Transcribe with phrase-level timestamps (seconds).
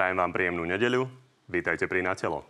[0.00, 1.12] Prajem vám príjemnú nedeľu.
[1.44, 2.40] Vítajte pri Na telo.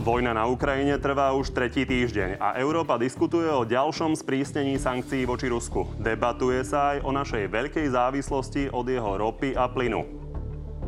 [0.00, 5.52] Vojna na Ukrajine trvá už tretí týždeň a Európa diskutuje o ďalšom sprísnení sankcií voči
[5.52, 5.92] Rusku.
[6.00, 10.21] Debatuje sa aj o našej veľkej závislosti od jeho ropy a plynu.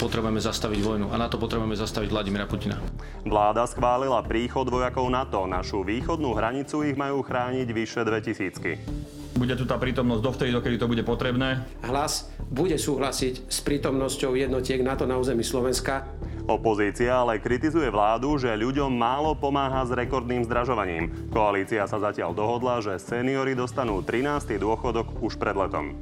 [0.05, 2.77] Potrebujeme zastaviť vojnu a na to potrebujeme zastaviť Vladimira Putina.
[3.25, 5.49] Vláda schválila príchod vojakov NATO.
[5.49, 9.33] Našu východnú hranicu ich majú chrániť vyše 2000.
[9.41, 11.65] Bude tu tá prítomnosť dovtedy, dokedy to bude potrebné.
[11.89, 16.05] Hlas bude súhlasiť s prítomnosťou jednotiek NATO na území Slovenska.
[16.45, 21.33] Opozícia ale kritizuje vládu, že ľuďom málo pomáha s rekordným zdražovaním.
[21.33, 24.61] Koalícia sa zatiaľ dohodla, že seniory dostanú 13.
[24.61, 25.97] dôchodok už pred letom.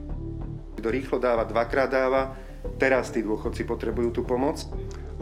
[0.75, 2.34] Kto rýchlo dáva, dvakrát dáva.
[2.79, 4.62] Teraz tí dôchodci potrebujú tú pomoc.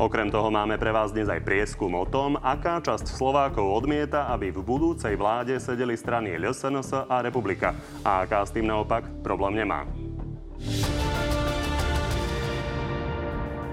[0.00, 4.48] Okrem toho máme pre vás dnes aj prieskum o tom, aká časť Slovákov odmieta, aby
[4.48, 9.84] v budúcej vláde sedeli strany LSNS a Republika a aká s tým naopak problém nemá.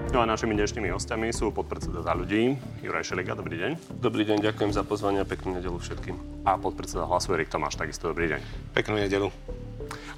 [0.08, 4.00] No a našimi dnešnými hostiami sú podpredseda za ľudí, Juraj Šeliga, dobrý deň.
[4.00, 6.44] Dobrý deň, ďakujem za pozvanie a peknú nedelu všetkým.
[6.48, 8.40] A podpredseda hlasu Erik Tomáš, takisto dobrý deň.
[8.72, 9.28] Peknú nedelu.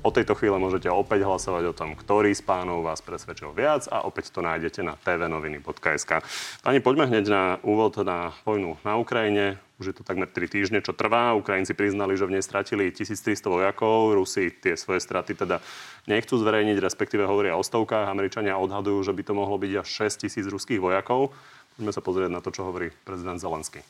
[0.01, 4.05] Od tejto chvíle môžete opäť hlasovať o tom, ktorý z pánov vás presvedčil viac a
[4.05, 6.25] opäť to nájdete na tvnoviny.sk.
[6.65, 9.61] Pani, poďme hneď na úvod na vojnu na Ukrajine.
[9.81, 11.33] Už je to takmer 3 týždne, čo trvá.
[11.33, 14.13] Ukrajinci priznali, že v nej stratili 1300 vojakov.
[14.13, 15.65] Rusi tie svoje straty teda
[16.05, 18.13] nechcú zverejniť, respektíve hovoria o stovkách.
[18.13, 21.33] Američania odhadujú, že by to mohlo byť až 6 tisíc ruských vojakov.
[21.81, 23.81] Poďme sa pozrieť na to, čo hovorí prezident Zelensky.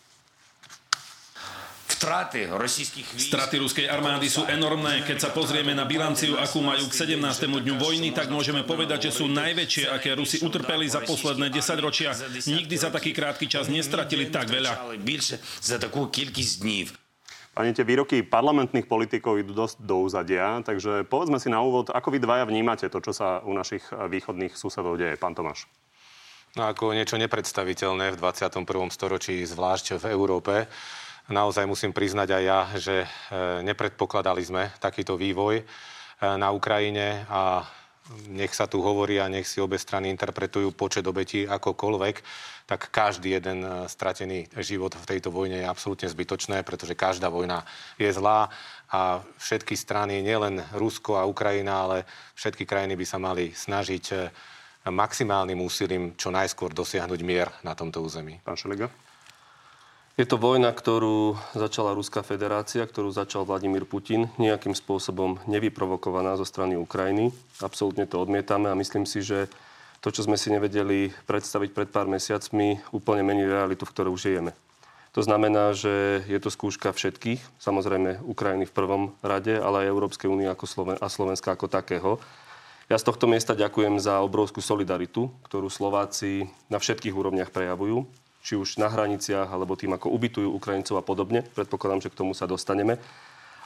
[2.01, 5.05] Straty ruskej armády sú enormné.
[5.05, 7.21] Keď sa pozrieme na bilanciu, akú majú k 17.
[7.45, 12.17] dňu vojny, tak môžeme povedať, že sú najväčšie, aké Rusi utrpeli za posledné 10 ročia.
[12.49, 14.97] Nikdy za taký krátky čas nestratili tak veľa.
[17.53, 22.17] Pani, tie výroky parlamentných politikov idú dosť do úzadia, takže povedzme si na úvod, ako
[22.17, 25.21] vy dvaja vnímate to, čo sa u našich východných susedov deje.
[25.21, 25.69] Pán Tomáš.
[26.57, 28.65] No ako niečo nepredstaviteľné v 21.
[28.89, 30.65] storočí, zvlášť v Európe.
[31.31, 33.09] Naozaj musím priznať aj ja, že e,
[33.63, 35.65] nepredpokladali sme takýto vývoj e,
[36.19, 37.63] na Ukrajine a
[38.27, 42.17] nech sa tu hovorí a nech si obe strany interpretujú počet obetí akokoľvek,
[42.67, 47.63] tak každý jeden e, stratený život v tejto vojne je absolútne zbytočné, pretože každá vojna
[47.95, 48.51] je zlá
[48.91, 54.35] a všetky strany, nielen Rusko a Ukrajina, ale všetky krajiny by sa mali snažiť
[54.91, 58.43] maximálnym úsilím čo najskôr dosiahnuť mier na tomto území.
[58.43, 59.10] Pán Šeliga?
[60.21, 66.45] Je to vojna, ktorú začala Ruská federácia, ktorú začal Vladimír Putin, nejakým spôsobom nevyprovokovaná zo
[66.45, 67.33] strany Ukrajiny.
[67.65, 69.49] Absolútne to odmietame a myslím si, že
[70.05, 74.53] to, čo sme si nevedeli predstaviť pred pár mesiacmi, úplne mení realitu, v ktorej žijeme.
[75.17, 80.29] To znamená, že je to skúška všetkých, samozrejme Ukrajiny v prvom rade, ale aj Európskej
[80.29, 82.21] únie ako Sloven- a Slovenska ako takého.
[82.93, 88.05] Ja z tohto miesta ďakujem za obrovskú solidaritu, ktorú Slováci na všetkých úrovniach prejavujú
[88.41, 91.45] či už na hraniciach, alebo tým, ako ubytujú Ukrajincov a podobne.
[91.45, 92.97] Predpokladám, že k tomu sa dostaneme.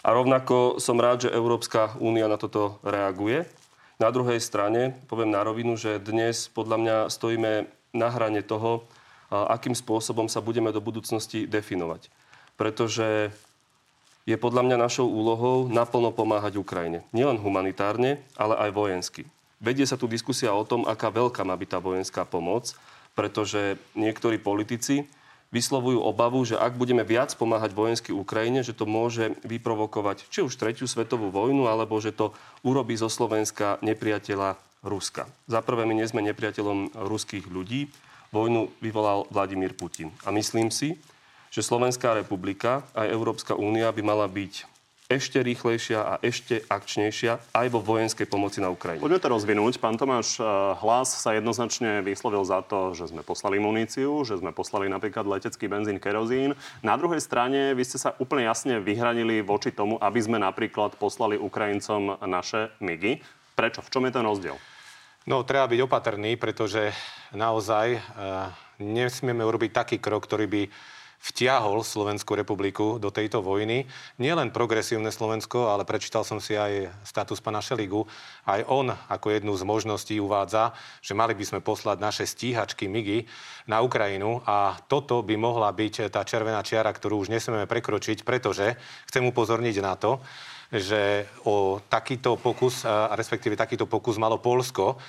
[0.04, 3.48] A rovnako som rád, že Európska únia na toto reaguje.
[3.96, 8.84] Na druhej strane poviem na rovinu, že dnes podľa mňa stojíme na hrane toho,
[9.30, 12.10] akým spôsobom sa budeme do budúcnosti definovať.
[12.58, 13.30] Pretože
[14.28, 17.06] je podľa mňa našou úlohou naplno pomáhať Ukrajine.
[17.14, 19.22] Nielen humanitárne, ale aj vojensky.
[19.62, 22.76] Vedie sa tu diskusia o tom, aká veľká má byť tá vojenská pomoc
[23.14, 25.06] pretože niektorí politici
[25.54, 30.58] vyslovujú obavu, že ak budeme viac pomáhať vojensky Ukrajine, že to môže vyprovokovať či už
[30.58, 32.34] tretiu svetovú vojnu, alebo že to
[32.66, 35.24] urobí zo Slovenska nepriateľa Ruska.
[35.48, 37.88] Za prvé, my nie sme nepriateľom ruských ľudí.
[38.34, 40.12] Vojnu vyvolal Vladimír Putin.
[40.26, 40.98] A myslím si,
[41.54, 44.73] že Slovenská republika aj Európska únia by mala byť
[45.04, 49.04] ešte rýchlejšia a ešte akčnejšia aj vo vojenskej pomoci na Ukrajine.
[49.04, 49.76] Poďme to rozvinúť.
[49.76, 50.44] Pán Tomáš, eh,
[50.80, 55.68] hlas sa jednoznačne vyslovil za to, že sme poslali muníciu, že sme poslali napríklad letecký
[55.68, 56.56] benzín, kerozín.
[56.80, 61.36] Na druhej strane vy ste sa úplne jasne vyhranili voči tomu, aby sme napríklad poslali
[61.36, 63.20] Ukrajincom naše MIGy.
[63.54, 63.84] Prečo?
[63.84, 64.56] V čom je ten rozdiel?
[65.24, 66.92] No, treba byť opatrný, pretože
[67.32, 68.00] naozaj e,
[68.84, 70.62] nesmieme urobiť taký krok, ktorý by
[71.24, 73.88] vtiahol Slovenskú republiku do tejto vojny.
[74.20, 78.04] Nielen progresívne Slovensko, ale prečítal som si aj status pana Šeligu.
[78.44, 83.24] Aj on ako jednu z možností uvádza, že mali by sme poslať naše stíhačky MIGI
[83.72, 88.76] na Ukrajinu a toto by mohla byť tá červená čiara, ktorú už nesmieme prekročiť, pretože
[89.08, 90.20] chcem upozorniť na to,
[90.68, 92.84] že o takýto pokus,
[93.16, 95.00] respektíve takýto pokus malo Polsko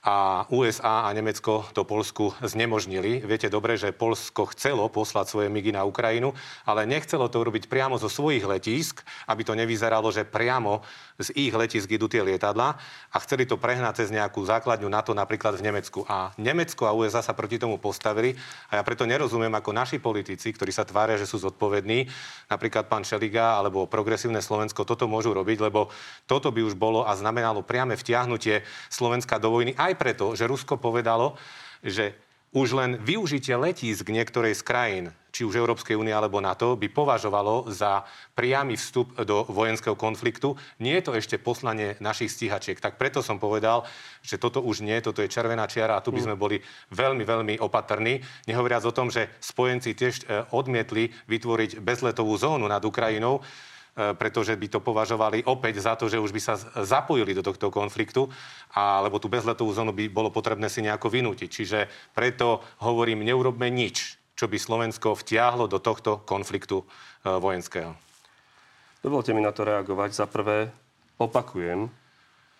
[0.00, 3.20] a USA a Nemecko to Polsku znemožnili.
[3.20, 6.32] Viete dobre, že Polsko chcelo poslať svoje migy na Ukrajinu,
[6.64, 10.80] ale nechcelo to urobiť priamo zo svojich letísk, aby to nevyzeralo, že priamo
[11.20, 12.80] z ich letisk idú tie lietadla
[13.12, 16.08] a chceli to prehnať cez nejakú základňu NATO napríklad v Nemecku.
[16.08, 18.32] A Nemecko a USA sa proti tomu postavili
[18.72, 22.08] a ja preto nerozumiem, ako naši politici, ktorí sa tvária, že sú zodpovední,
[22.48, 25.92] napríklad pán Šeliga alebo Progresívne Slovensko, toto môžu robiť, lebo
[26.24, 30.46] toto by už bolo a znamenalo priame vtiahnutie Slovenska do vojny aj aj preto, že
[30.46, 31.34] Rusko povedalo,
[31.82, 32.14] že
[32.50, 37.70] už len využitie letísk niektorej z krajín, či už Európskej únie alebo NATO, by považovalo
[37.70, 38.02] za
[38.34, 40.58] priamy vstup do vojenského konfliktu.
[40.82, 42.82] Nie je to ešte poslanie našich stíhačiek.
[42.82, 43.86] Tak preto som povedal,
[44.26, 46.58] že toto už nie, toto je červená čiara a tu by sme boli
[46.90, 48.18] veľmi, veľmi opatrní.
[48.50, 53.46] Nehovoriac o tom, že spojenci tiež e, odmietli vytvoriť bezletovú zónu nad Ukrajinou,
[53.94, 56.54] pretože by to považovali opäť za to, že už by sa
[56.86, 58.30] zapojili do tohto konfliktu,
[58.72, 61.48] alebo tú bezletovú zónu by bolo potrebné si nejako vynútiť.
[61.50, 61.78] Čiže
[62.14, 66.84] preto hovorím, neurobme nič, čo by Slovensko vtiahlo do tohto konfliktu e,
[67.28, 67.92] vojenského.
[69.00, 70.10] Dovolte mi na to reagovať.
[70.16, 70.72] Za prvé,
[71.20, 71.92] opakujem,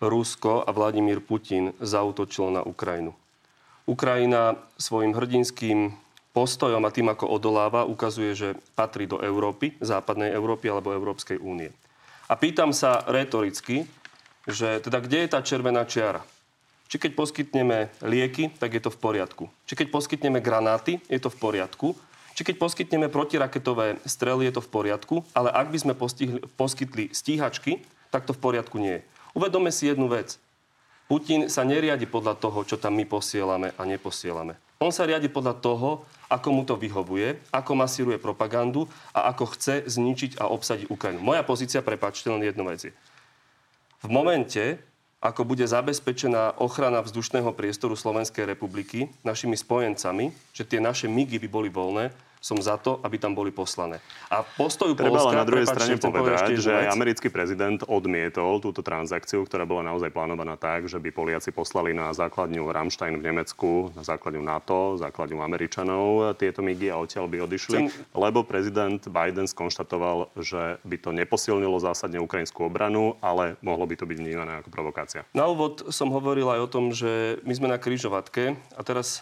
[0.01, 3.13] Rusko a Vladimír Putin zautočilo na Ukrajinu.
[3.85, 5.93] Ukrajina svojim hrdinským
[6.31, 11.71] postojom a tým, ako odoláva, ukazuje, že patrí do Európy, západnej Európy alebo Európskej únie.
[12.31, 13.83] A pýtam sa retoricky,
[14.47, 16.23] že teda kde je tá červená čiara?
[16.91, 19.47] Či keď poskytneme lieky, tak je to v poriadku.
[19.63, 21.95] Či keď poskytneme granáty, je to v poriadku.
[22.35, 25.15] Či keď poskytneme protiraketové strely, je to v poriadku.
[25.31, 29.01] Ale ak by sme postihli, poskytli stíhačky, tak to v poriadku nie je.
[29.31, 30.35] Uvedome si jednu vec.
[31.07, 34.70] Putin sa neriadi podľa toho, čo tam my posielame a neposielame.
[34.81, 39.85] On sa riadi podľa toho, ako mu to vyhovuje, ako masíruje propagandu a ako chce
[39.85, 41.21] zničiť a obsadiť Ukrajinu.
[41.21, 42.89] Moja pozícia, prepáčte, len jednu vec
[44.01, 44.81] V momente,
[45.21, 51.45] ako bude zabezpečená ochrana vzdušného priestoru Slovenskej republiky našimi spojencami, že tie naše migy by
[51.45, 52.09] boli voľné,
[52.41, 54.01] som za to, aby tam boli poslané.
[54.33, 59.45] A postoju Treba Polska, na druhej strane povedať, že aj americký prezident odmietol túto transakciu,
[59.45, 64.01] ktorá bola naozaj plánovaná tak, že by Poliaci poslali na základňu Rammstein v Nemecku, na
[64.01, 68.09] základňu NATO, základňu Američanov tieto migy a odtiaľ by odišli, Chcem...
[68.17, 74.09] lebo prezident Biden skonštatoval, že by to neposilnilo zásadne ukrajinskú obranu, ale mohlo by to
[74.09, 75.21] byť vnímané ako provokácia.
[75.37, 79.21] Na úvod som hovoril aj o tom, že my sme na kryžovatke a teraz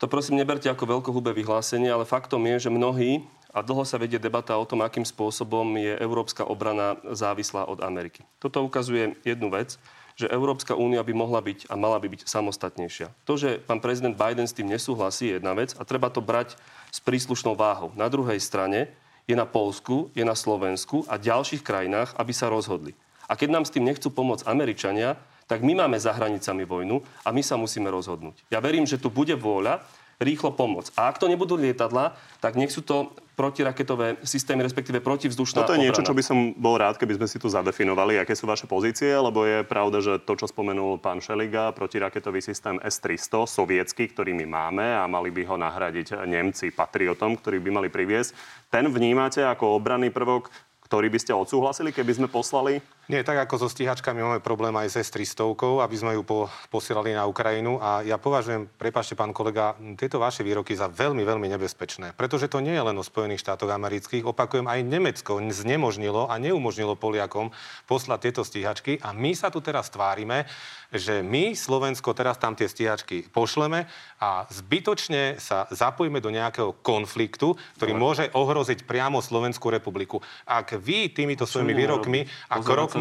[0.00, 4.16] to prosím neberte ako veľkohubé vyhlásenie, ale faktom je, že mnohí, a dlho sa vedie
[4.16, 8.24] debata o tom, akým spôsobom je európska obrana závislá od Ameriky.
[8.38, 9.76] Toto ukazuje jednu vec,
[10.14, 13.10] že Európska únia by mohla byť a mala by byť samostatnejšia.
[13.24, 16.60] To, že pán prezident Biden s tým nesúhlasí, je jedna vec a treba to brať
[16.92, 17.90] s príslušnou váhou.
[17.96, 18.92] Na druhej strane
[19.26, 22.94] je na Polsku, je na Slovensku a ďalších krajinách, aby sa rozhodli.
[23.30, 25.16] A keď nám s tým nechcú pomôcť Američania,
[25.50, 28.46] tak my máme za hranicami vojnu a my sa musíme rozhodnúť.
[28.54, 29.82] Ja verím, že tu bude vôľa
[30.22, 30.94] rýchlo pomôcť.
[31.00, 33.10] A ak to nebudú lietadla, tak nech sú to
[33.40, 37.40] protiraketové systémy, respektíve protivzdušná Toto je niečo, čo by som bol rád, keby sme si
[37.40, 41.72] tu zadefinovali, aké sú vaše pozície, lebo je pravda, že to, čo spomenul pán Šeliga,
[41.72, 47.56] protiraketový systém S-300, sovietský, ktorý my máme a mali by ho nahradiť Nemci Patriotom, ktorý
[47.64, 48.36] by mali priviesť,
[48.68, 50.52] ten vnímate ako obranný prvok
[50.90, 52.82] ktorý by ste odsúhlasili, keby sme poslali?
[53.10, 57.10] Nie, tak ako so stíhačkami máme problém aj s 300 aby sme ju po, posielali
[57.10, 57.82] na Ukrajinu.
[57.82, 62.14] A ja považujem, prepáčte pán kolega, tieto vaše výroky za veľmi, veľmi nebezpečné.
[62.14, 64.22] Pretože to nie je len o Spojených štátoch amerických.
[64.22, 67.50] Opakujem, aj Nemecko znemožnilo a neumožnilo Poliakom
[67.90, 69.02] poslať tieto stíhačky.
[69.02, 70.46] A my sa tu teraz tvárime,
[70.94, 73.86] že my, Slovensko, teraz tam tie stíhačky pošleme
[74.18, 78.02] a zbytočne sa zapojíme do nejakého konfliktu, ktorý Ale...
[78.02, 80.18] môže ohroziť priamo Slovenskú republiku.
[80.46, 82.99] Ak vy týmito svojimi výrokmi a krokmi,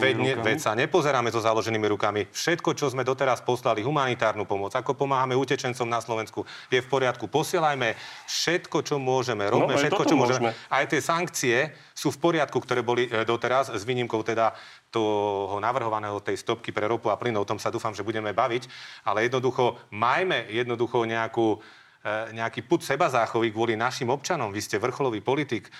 [0.00, 2.24] veď, ne, veď sa nepozeráme so založenými rukami.
[2.32, 7.28] Všetko, čo sme doteraz poslali, humanitárnu pomoc, ako pomáhame utečencom na Slovensku, je v poriadku.
[7.28, 9.44] Posielajme všetko, čo môžeme.
[9.50, 10.50] Robme no, všetko, čo môžeme.
[10.54, 10.72] môžeme.
[10.72, 11.56] Aj tie sankcie
[11.92, 14.56] sú v poriadku, ktoré boli e, doteraz, s výnimkou teda
[14.94, 18.70] toho navrhovaného tej stopky pre ropu a plyn, o tom sa dúfam, že budeme baviť,
[19.02, 21.58] ale jednoducho majme jednoducho nejakú
[22.04, 24.52] nejaký put seba záchovy kvôli našim občanom.
[24.52, 25.72] Vy ste vrcholový politik, e,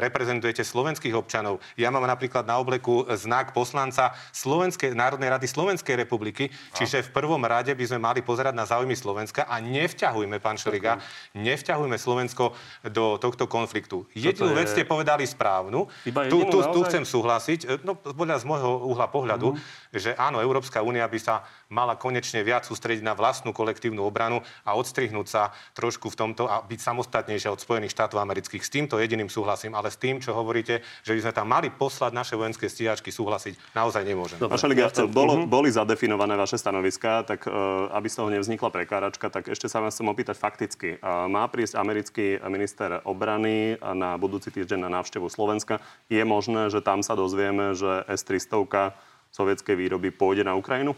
[0.00, 1.60] reprezentujete slovenských občanov.
[1.76, 7.44] Ja mám napríklad na obleku znak poslanca Slovenskej, Národnej rady Slovenskej republiky, čiže v prvom
[7.44, 10.96] rade by sme mali pozerať na záujmy Slovenska a nevťahujme, pán Šeliga,
[11.36, 12.56] nevťahujme Slovensko
[12.88, 14.08] do tohto konfliktu.
[14.16, 14.56] Jednu je...
[14.56, 15.92] vec ste povedali správnu,
[16.32, 19.85] tu, tu, tu chcem súhlasiť, e, no podľa z môjho uhla pohľadu, mm.
[19.98, 21.34] Že áno, Európska únia by sa
[21.68, 26.62] mala konečne viac sústrediť na vlastnú kolektívnu obranu a odstrihnúť sa trošku v tomto a
[26.62, 28.62] byť samostatnejšia od Spojených štátov amerických.
[28.62, 32.12] S týmto jediným súhlasím, ale s tým, čo hovoríte, že by sme tam mali poslať
[32.14, 34.38] naše vojenské stíhačky, súhlasiť naozaj nemôžem.
[34.38, 35.10] Vaša Liga, chcem...
[35.10, 35.50] bolo, uh-huh.
[35.50, 39.98] boli zadefinované vaše stanoviská, tak uh, aby z toho nevznikla prekáračka, tak ešte sa vás
[39.98, 41.00] chcem opýtať fakticky.
[41.02, 45.82] Uh, má prísť americký minister obrany na budúci týždeň na návštevu Slovenska.
[46.06, 48.94] Je možné, že tam sa dozvieme, že S-300
[49.36, 50.96] sovietskej výroby pôjde na Ukrajinu?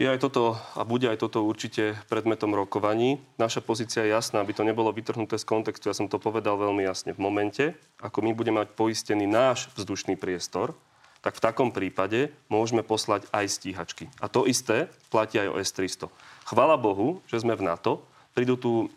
[0.00, 3.20] Je aj toto a bude aj toto určite predmetom rokovaní.
[3.36, 5.92] Naša pozícia je jasná, aby to nebolo vytrhnuté z kontextu.
[5.92, 7.12] Ja som to povedal veľmi jasne.
[7.12, 10.72] V momente, ako my budeme mať poistený náš vzdušný priestor,
[11.20, 14.08] tak v takom prípade môžeme poslať aj stíhačky.
[14.24, 16.08] A to isté platí aj o S-300.
[16.48, 18.00] Chvala Bohu, že sme v NATO.
[18.32, 18.88] Prídu tu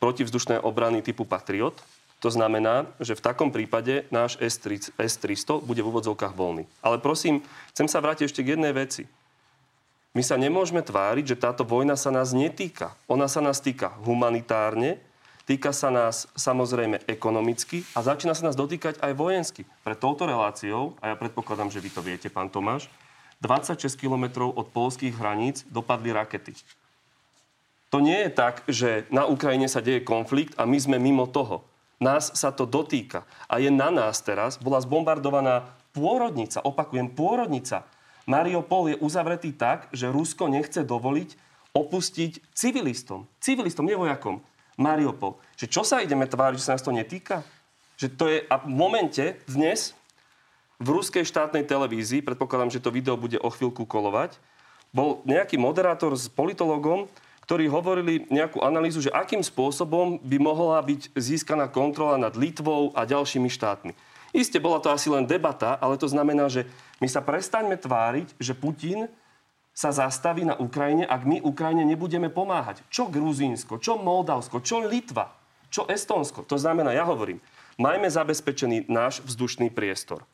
[0.00, 1.76] protivzdušné obrany typu Patriot.
[2.24, 6.64] To znamená, že v takom prípade náš S-300 bude v úvodzovkách voľný.
[6.80, 7.44] Ale prosím,
[7.76, 9.04] chcem sa vrátiť ešte k jednej veci.
[10.16, 12.96] My sa nemôžeme tváriť, že táto vojna sa nás netýka.
[13.04, 14.96] Ona sa nás týka humanitárne,
[15.44, 19.68] týka sa nás samozrejme ekonomicky a začína sa nás dotýkať aj vojensky.
[19.84, 22.88] Pre touto reláciou, a ja predpokladám, že vy to viete, pán Tomáš,
[23.44, 26.56] 26 kilometrov od polských hraníc dopadli rakety.
[27.92, 31.60] To nie je tak, že na Ukrajine sa deje konflikt a my sme mimo toho.
[31.96, 33.24] Nás sa to dotýka.
[33.48, 35.64] A je na nás teraz, bola zbombardovaná
[35.96, 37.88] pôrodnica, opakujem, pôrodnica
[38.26, 41.38] Mariupol je uzavretý tak, že Rusko nechce dovoliť
[41.70, 43.30] opustiť civilistom.
[43.38, 44.42] Civilistom, nevojakom.
[44.76, 45.38] Mariupol.
[45.54, 47.46] Že čo sa ideme tváriť, že sa nás to netýka?
[47.96, 49.94] Že to je, a v momente dnes
[50.82, 54.36] v ruskej štátnej televízii, predpokladám, že to video bude o chvíľku kolovať,
[54.90, 57.08] bol nejaký moderátor s politologom,
[57.46, 63.06] ktorí hovorili nejakú analýzu, že akým spôsobom by mohla byť získaná kontrola nad Litvou a
[63.06, 63.94] ďalšími štátmi.
[64.34, 66.66] Isté, bola to asi len debata, ale to znamená, že
[66.98, 69.06] my sa prestaňme tváriť, že Putin
[69.70, 72.82] sa zastaví na Ukrajine, ak my Ukrajine nebudeme pomáhať.
[72.90, 75.30] Čo Gruzínsko, čo Moldavsko, čo Litva,
[75.70, 76.42] čo Estónsko.
[76.50, 77.38] To znamená, ja hovorím,
[77.78, 80.26] majme zabezpečený náš vzdušný priestor.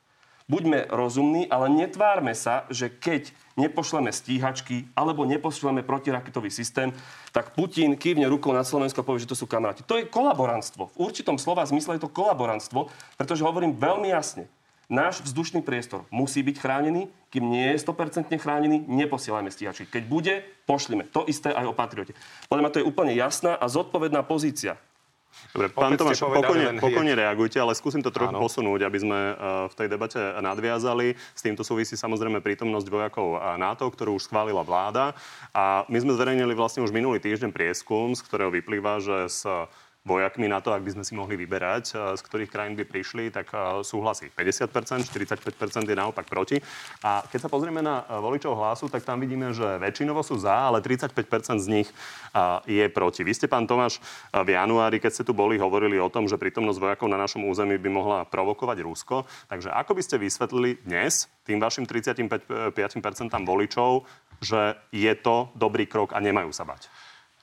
[0.46, 6.92] Buďme rozumní, ale netvárme sa, že keď nepošleme stíhačky alebo nepošleme protiraketový systém,
[7.30, 9.84] tak Putin kývne rukou na Slovensko a povie, že to sú kamaráti.
[9.84, 10.92] To je kolaborantstvo.
[10.92, 14.48] V určitom slova zmysle je to kolaborantstvo, pretože hovorím veľmi jasne.
[14.92, 19.88] Náš vzdušný priestor musí byť chránený, kým nie je 100% chránený, neposielajme stíhačky.
[19.88, 21.08] Keď bude, pošlime.
[21.16, 22.12] To isté aj o Patriote.
[22.52, 24.76] Podľa mňa to je úplne jasná a zodpovedná pozícia
[25.52, 28.40] Dobre, pán Tomáš, pokojne, pokojne reagujte, ale skúsim to trochu Áno.
[28.40, 31.12] posunúť, aby sme uh, v tej debate nadviazali.
[31.14, 35.12] S týmto súvisí samozrejme prítomnosť vojakov NATO, ktorú už schválila vláda.
[35.52, 39.44] A my sme zverejnili vlastne už minulý týždeň prieskum, z ktorého vyplýva, že s
[40.02, 43.54] vojakmi na to, ak by sme si mohli vyberať, z ktorých krajín by prišli, tak
[43.86, 46.58] súhlasí 50%, 45% je naopak proti.
[47.06, 50.82] A keď sa pozrieme na voličov hlasu, tak tam vidíme, že väčšinovo sú za, ale
[50.82, 51.88] 35% z nich
[52.66, 53.22] je proti.
[53.22, 54.02] Vy ste, pán Tomáš,
[54.34, 57.78] v januári, keď ste tu boli, hovorili o tom, že prítomnosť vojakov na našom území
[57.78, 59.22] by mohla provokovať Rusko.
[59.46, 62.42] Takže ako by ste vysvetlili dnes tým vašim 35%
[63.46, 64.02] voličov,
[64.42, 66.90] že je to dobrý krok a nemajú sa bať?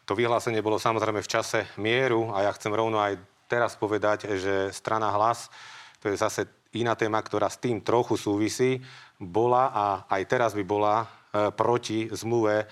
[0.10, 4.74] To vyhlásenie bolo samozrejme v čase mieru a ja chcem rovno aj teraz povedať, že
[4.74, 5.54] strana hlas,
[6.01, 8.82] to je zase iná téma, ktorá s tým trochu súvisí,
[9.22, 11.06] bola a aj teraz by bola e,
[11.54, 12.66] proti zmluve e,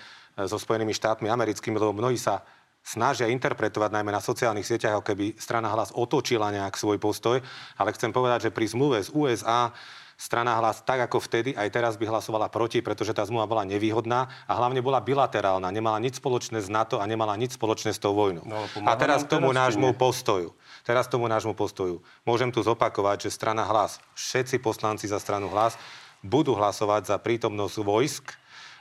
[0.50, 2.42] so Spojenými štátmi americkými, lebo mnohí sa
[2.82, 7.38] snažia interpretovať najmä na sociálnych sieťach, ako keby strana hlas otočila nejak svoj postoj,
[7.78, 9.70] ale chcem povedať, že pri zmluve z USA
[10.18, 14.26] strana hlas tak ako vtedy, aj teraz by hlasovala proti, pretože tá zmluva bola nevýhodná
[14.50, 15.70] a hlavne bola bilaterálna.
[15.70, 18.42] Nemala nič spoločné s NATO a nemala nič spoločné s tou vojnou.
[18.42, 20.52] No, a teraz k tomu nášmu postoju.
[20.82, 22.02] Teraz tomu nášmu postoju.
[22.26, 25.78] Môžem tu zopakovať, že strana hlas, všetci poslanci za stranu hlas
[26.18, 28.34] budú hlasovať za prítomnosť vojsk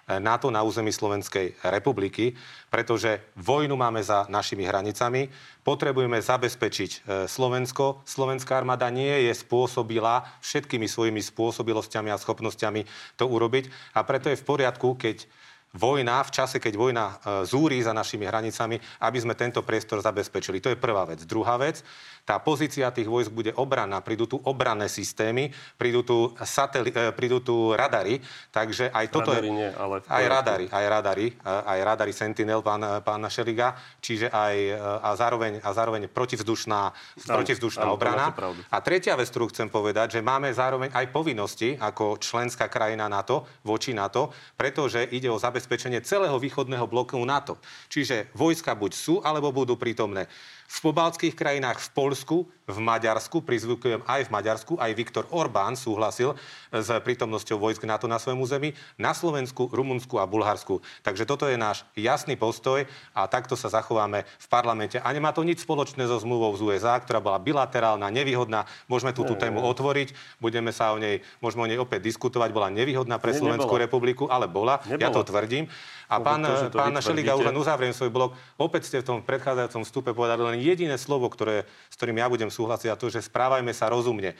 [0.08, 2.32] NATO na území Slovenskej republiky,
[2.72, 5.28] pretože vojnu máme za našimi hranicami,
[5.68, 6.98] potrebujeme zabezpečiť e,
[7.28, 8.08] Slovensko.
[8.08, 12.88] Slovenská armáda nie je spôsobila všetkými svojimi spôsobilosťami a schopnosťami
[13.20, 13.68] to urobiť
[14.00, 15.28] a preto je v poriadku, keď
[15.76, 20.64] vojna, v čase, keď vojna e, zúri za našimi hranicami, aby sme tento priestor zabezpečili.
[20.64, 21.28] To je prvá vec.
[21.28, 21.84] Druhá vec,
[22.28, 25.48] tá pozícia tých vojsk bude obranná, prídu tu obranné systémy,
[25.80, 28.20] prídu tu, sateli, e, prídu tu radary,
[28.52, 29.56] takže aj toto radary je...
[29.56, 34.56] Nie, ale aj radary, aj radary, e, aj radary Sentinel, pán, pán Šeliga, čiže aj
[35.00, 36.92] a zároveň, a zároveň protivzdušná,
[37.24, 38.36] protivzdušná obrana.
[38.68, 43.48] A tretia vec, ktorú chcem povedať, že máme zároveň aj povinnosti ako členská krajina NATO
[43.64, 47.62] voči NATO, pretože ide o zabezpečenie celého východného bloku NATO.
[47.88, 50.28] Čiže vojska buď sú, alebo budú prítomné
[50.68, 56.36] v pobaltských krajinách, v Polsku, v Maďarsku, prizvukujem aj v Maďarsku, aj Viktor Orbán súhlasil
[56.68, 60.84] s prítomnosťou vojsk NATO na svojom území, na Slovensku, Rumunsku a Bulharsku.
[61.00, 62.84] Takže toto je náš jasný postoj
[63.16, 65.00] a takto sa zachováme v parlamente.
[65.00, 68.68] A nemá to nič spoločné so zmluvou z USA, ktorá bola bilaterálna, nevýhodná.
[68.92, 70.12] Môžeme tú, tú tému otvoriť,
[70.44, 72.52] budeme sa o nej, môžeme o nej opäť diskutovať.
[72.52, 74.84] Bola nevýhodná pre Slovenskú republiku, ale bola.
[74.84, 75.00] Nebola.
[75.00, 75.72] Ja to tvrdím.
[76.08, 78.32] A pán, to, pán Šeliga, už len uzavriem svoj blok.
[78.56, 82.52] Opäť ste v tom predchádzajúcom vstupe povedali len jediné slovo, ktoré, s ktorým ja budem
[82.52, 84.36] súhlasiť, a to, že správajme sa rozumne.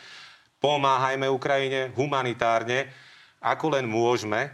[0.58, 2.90] Pomáhajme Ukrajine humanitárne,
[3.42, 4.52] ako len môžeme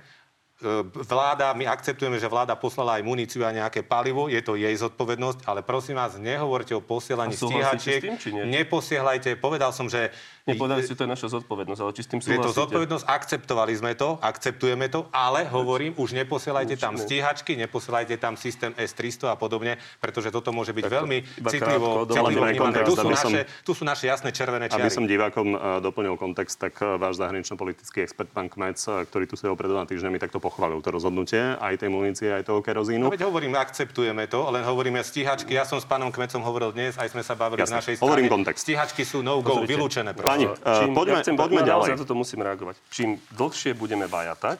[0.63, 4.71] E, vláda, my akceptujeme, že vláda poslala aj muníciu a nejaké palivo, je to jej
[4.71, 7.99] zodpovednosť, ale prosím vás, nehovorte o posielaní stíhačiek.
[8.47, 10.07] Neposielajte, povedal som, že...
[10.43, 12.43] Nepovedali si, to je naša zodpovednosť, ale či s tým súhlasíte?
[12.43, 18.19] Je to zodpovednosť, akceptovali sme to, akceptujeme to, ale hovorím, už neposielajte tam stíhačky, neposielajte
[18.19, 22.83] tam systém S-300 a podobne, pretože toto môže byť tak veľmi citlivo, citlivo vnímané.
[22.83, 24.83] Tu sú, naše, tu sú naše jasné červené čiary.
[24.83, 29.39] Aby som divákom uh, doplnil kontext, tak uh, váš zahranično-politický expert, pán Kmec, ktorý tu
[29.39, 33.07] sedel pred dvoma týždňami, takto pochválil to rozhodnutie, aj tej munície, aj toho kerozínu.
[33.07, 35.55] No veď hovorím, akceptujeme to, len hovoríme stíhačky.
[35.55, 38.11] Ja som s pánom Kmecom hovoril dnes, aj sme sa bavili Jasne, v našej strane.
[38.11, 38.59] Hovorím kontext.
[38.67, 40.11] Stíhačky sú no-go, vylúčené.
[40.33, 41.87] Pani, uh, poďme, ja chcem, poďme ďalej.
[41.93, 42.75] Na toto musím reagovať.
[42.89, 44.59] Čím dlhšie budeme vajatať,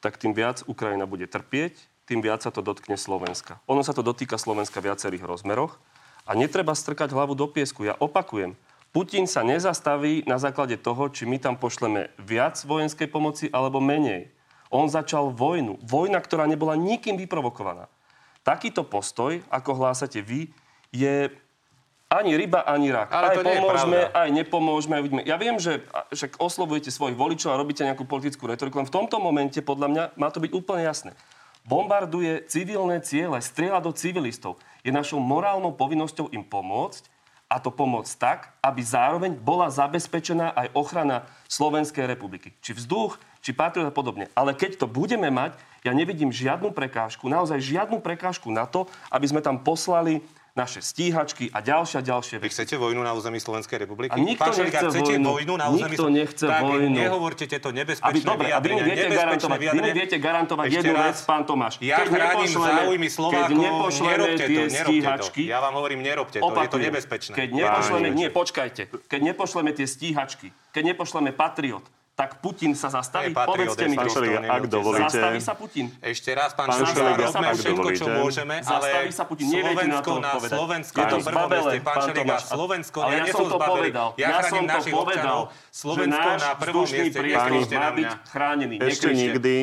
[0.00, 1.76] tak tým viac Ukrajina bude trpieť,
[2.08, 3.60] tým viac sa to dotkne Slovenska.
[3.68, 5.76] Ono sa to dotýka Slovenska v viacerých rozmeroch
[6.24, 7.84] a netreba strkať hlavu do piesku.
[7.84, 8.56] Ja opakujem,
[8.90, 14.26] Putin sa nezastaví na základe toho, či my tam pošleme viac vojenskej pomoci alebo menej.
[14.66, 15.78] On začal vojnu.
[15.86, 17.86] Vojna, ktorá nebola nikým vyprovokovaná.
[18.42, 20.50] Takýto postoj, ako hlásate vy,
[20.90, 21.30] je
[22.10, 23.14] ani ryba, ani rak.
[23.14, 24.94] Ale aj to pomôžeme, aj nepomôžeme.
[24.98, 28.94] Aj Ja viem, že však oslovujete svojich voličov a robíte nejakú politickú retoriku, len v
[28.98, 31.14] tomto momente, podľa mňa, má to byť úplne jasné.
[31.62, 34.58] Bombarduje civilné ciele, strieľa do civilistov.
[34.82, 37.06] Je našou morálnou povinnosťou im pomôcť
[37.46, 42.50] a to pomôcť tak, aby zároveň bola zabezpečená aj ochrana Slovenskej republiky.
[42.58, 44.26] Či vzduch, či Patriot a podobne.
[44.34, 45.54] Ale keď to budeme mať,
[45.86, 51.50] ja nevidím žiadnu prekážku, naozaj žiadnu prekážku na to, aby sme tam poslali naše stíhačky
[51.54, 52.46] a ďalšie a ďalšie veci.
[52.46, 54.14] Vy chcete vojnu na území Slovenskej republiky?
[54.14, 55.26] A nikto Pán nechce chcete vojnu.
[55.30, 56.96] vojnu na území nikto nechce tak vojnu.
[56.96, 60.94] nehovorte tieto nebezpečné aby, dobre, aby mi viete garantovať, vy mi viete garantovať Ešte jednu
[60.98, 61.74] vec, pán Tomáš.
[61.80, 63.56] Ja keď chránim záujmy Slovákov,
[64.02, 65.40] nerobte to, nerobte to.
[65.46, 67.34] Ja vám hovorím, nerobte to, opakujem, je to nebezpečné.
[67.38, 71.86] Keď nepošleme, nie, počkajte, keď nepošleme tie stíhačky, keď nepošleme Patriot,
[72.20, 73.32] tak Putin sa zastaví?
[73.32, 74.12] Povedzte mi to.
[74.44, 75.16] ak dovolíte.
[75.16, 75.88] Zastaví sa Putin?
[76.04, 79.46] Ešte raz, pán, pán Šeliga, robme všetko, čo môžeme, ale zastaví sa Putin.
[79.48, 81.78] Slovensko na, na Slovensko je to prvom mieste.
[81.80, 84.08] Pán Šeliga, Slovensko, ale ja, som to povedal.
[84.20, 85.38] Ja, ja som to povedal.
[85.72, 87.18] Slovensko na prvom mieste.
[87.20, 88.74] Priestor má byť chránený.
[88.84, 89.54] Ešte nikdy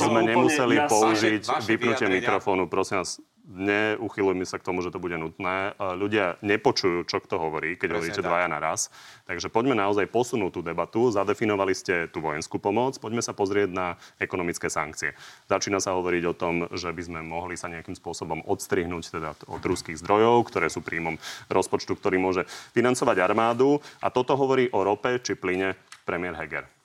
[0.00, 2.72] sme nemuseli použiť vypnutie mikrofónu.
[2.72, 5.74] Prosím vás, neuchylujme sa k tomu, že to bude nutné.
[5.78, 8.88] Ľudia nepočujú, čo kto hovorí, keď hovoríte dvaja naraz.
[9.26, 11.10] Takže poďme naozaj posunúť tú debatu.
[11.10, 13.86] Zadefinovali ste tú vojenskú pomoc, poďme sa pozrieť na
[14.22, 15.18] ekonomické sankcie.
[15.50, 19.62] Začína sa hovoriť o tom, že by sme mohli sa nejakým spôsobom odstrihnúť teda od
[19.62, 21.18] ruských zdrojov, ktoré sú príjmom
[21.50, 22.42] rozpočtu, ktorý môže
[22.74, 23.82] financovať armádu.
[23.98, 25.74] A toto hovorí o rope či plyne
[26.06, 26.81] premiér Heger.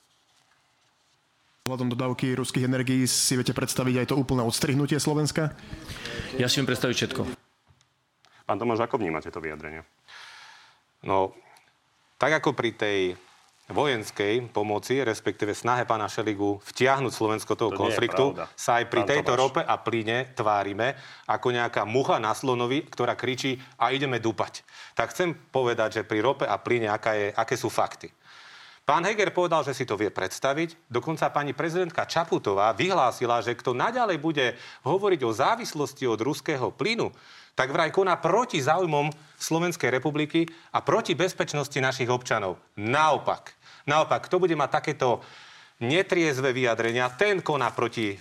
[1.67, 5.51] Vzhľadom dodávky ruských energií si viete predstaviť aj to úplné odstrihnutie Slovenska?
[6.39, 7.27] Ja si viem predstaviť všetko.
[8.47, 9.83] Pán Tomáš, ako vnímate to vyjadrenie?
[11.03, 11.35] No,
[12.15, 12.99] tak ako pri tej
[13.67, 19.09] vojenskej pomoci, respektíve snahe pána Šeligu vtiahnuť Slovensko toho to konfliktu, sa aj pri Pán
[19.11, 19.41] tejto Tomáš.
[19.43, 20.95] rope a plyne tvárime
[21.27, 24.63] ako nejaká mucha na slonovi, ktorá kričí a ideme dúpať.
[24.95, 28.07] Tak chcem povedať, že pri rope a plyne aká je, aké sú fakty.
[28.87, 30.87] Pán Heger povedal, že si to vie predstaviť.
[30.87, 34.55] Dokonca pani prezidentka Čaputová vyhlásila, že kto naďalej bude
[34.87, 37.11] hovoriť o závislosti od ruského plynu,
[37.51, 42.63] tak vraj koná proti záujmom Slovenskej republiky a proti bezpečnosti našich občanov.
[42.79, 43.59] Naopak.
[43.91, 45.19] Naopak, kto bude mať takéto
[45.83, 48.17] netriezve vyjadrenia, ten koná proti e,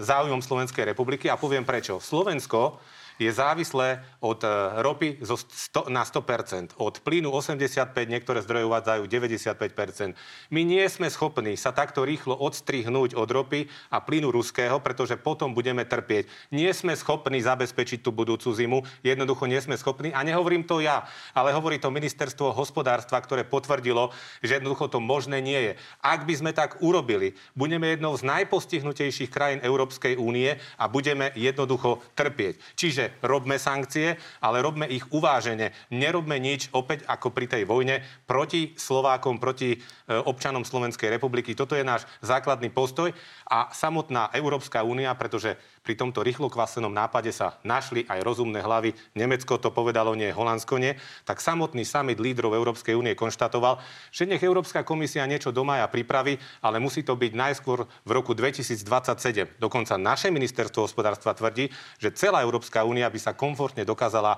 [0.00, 2.00] záujmom Slovenskej republiky a poviem prečo.
[2.00, 2.80] Slovensko
[3.18, 4.48] je závislé od e,
[4.80, 10.14] ropy zo 100, na 100%, od plynu 85, niektoré zdroje uvádzajú 95%.
[10.54, 15.52] My nie sme schopní sa takto rýchlo odstrihnúť od ropy a plynu ruského, pretože potom
[15.52, 16.30] budeme trpieť.
[16.54, 21.04] Nie sme schopní zabezpečiť tú budúcu zimu, jednoducho nie sme schopní a nehovorím to ja,
[21.34, 25.72] ale hovorí to ministerstvo hospodárstva, ktoré potvrdilo, že jednoducho to možné nie je.
[26.00, 31.98] Ak by sme tak urobili, budeme jednou z najpostihnutejších krajín Európskej únie a budeme jednoducho
[32.14, 32.62] trpieť.
[32.78, 35.72] Čiže robme sankcie, ale robme ich uvážene.
[35.92, 39.78] Nerobme nič opäť ako pri tej vojne proti Slovákom, proti e,
[40.12, 41.56] občanom Slovenskej republiky.
[41.56, 43.12] Toto je náš základný postoj
[43.48, 45.56] a samotná Európska únia, pretože
[45.88, 48.92] pri tomto rýchlo kvasenom nápade sa našli aj rozumné hlavy.
[49.16, 50.92] Nemecko to povedalo nie, Holandsko nie.
[51.24, 53.80] Tak samotný summit lídrov Európskej únie konštatoval,
[54.12, 58.36] že nech Európska komisia niečo do maja pripraví, ale musí to byť najskôr v roku
[58.36, 59.56] 2027.
[59.56, 64.36] Dokonca naše ministerstvo hospodárstva tvrdí, že celá Európska únia by sa komfortne dokázala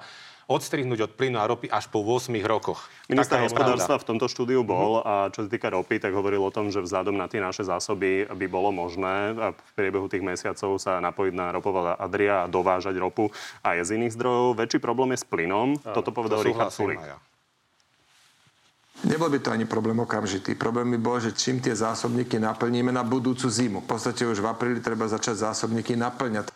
[0.51, 2.91] odstrihnúť od plynu a ropy až po 8 rokoch.
[3.07, 6.75] Minister hospodárstva v tomto štúdiu bol a čo sa týka ropy, tak hovoril o tom,
[6.75, 11.35] že vzhľadom na tie naše zásoby by bolo možné v priebehu tých mesiacov sa napojiť
[11.39, 13.31] na ropová Adria a dovážať ropu
[13.63, 14.59] aj z iných zdrojov.
[14.59, 15.79] Väčší problém je s plynom.
[15.79, 16.99] Toto povedal to Richard Sulik.
[16.99, 17.23] Ja.
[19.01, 20.53] Nebol by to ani problém okamžitý.
[20.61, 23.81] Problém by bol, že čím tie zásobníky naplníme na budúcu zimu.
[23.81, 26.53] V podstate už v apríli treba začať zásobníky naplňať.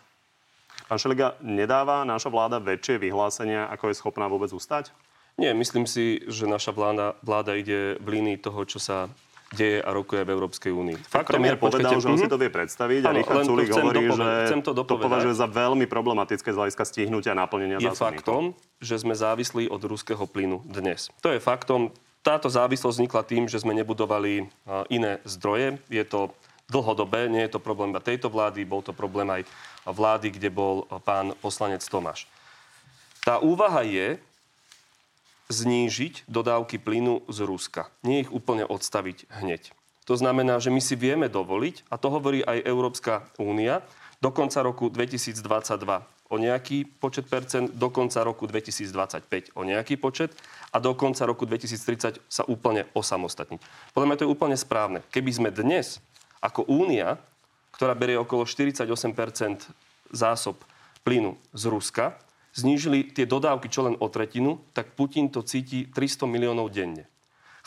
[0.85, 4.93] Pán Šeliga, nedáva naša vláda väčšie vyhlásenia, ako je schopná vôbec ustať?
[5.35, 9.09] Nie, myslím si, že naša vláda, vláda ide v línii toho, čo sa
[9.53, 10.97] deje a rokuje v Európskej únii.
[11.09, 14.61] Faktom je, povedal, že on si to vie predstaviť a Richard Sulik hovorí, že chcem
[14.61, 19.17] to, to považuje za veľmi problematické z hľadiska stihnutia a naplnenia Je faktom, že sme
[19.17, 21.09] závislí od ruského plynu dnes.
[21.25, 21.93] To je faktom.
[22.25, 24.49] Táto závislosť vznikla tým, že sme nebudovali
[24.89, 25.77] iné zdroje.
[25.93, 26.33] Je to
[26.65, 29.45] dlhodobé, nie je to problém tejto vlády, bol to problém aj
[29.91, 32.25] vlády, kde bol pán poslanec Tomáš.
[33.25, 34.21] Tá úvaha je
[35.49, 37.89] znížiť dodávky plynu z Ruska.
[38.01, 39.73] Nie ich úplne odstaviť hneď.
[40.05, 43.81] To znamená, že my si vieme dovoliť, a to hovorí aj Európska únia,
[44.21, 45.41] do konca roku 2022
[46.29, 50.33] o nejaký počet percent, do konca roku 2025 o nejaký počet
[50.73, 53.61] a do konca roku 2030 sa úplne osamostatniť.
[53.93, 55.05] Podľa mňa to je úplne správne.
[55.13, 56.01] Keby sme dnes
[56.41, 57.21] ako únia
[57.75, 58.95] ktorá berie okolo 48%
[60.15, 60.63] zásob
[61.03, 62.05] plynu z Ruska,
[62.55, 67.05] znížili tie dodávky čo len o tretinu, tak Putin to cíti 300 miliónov denne.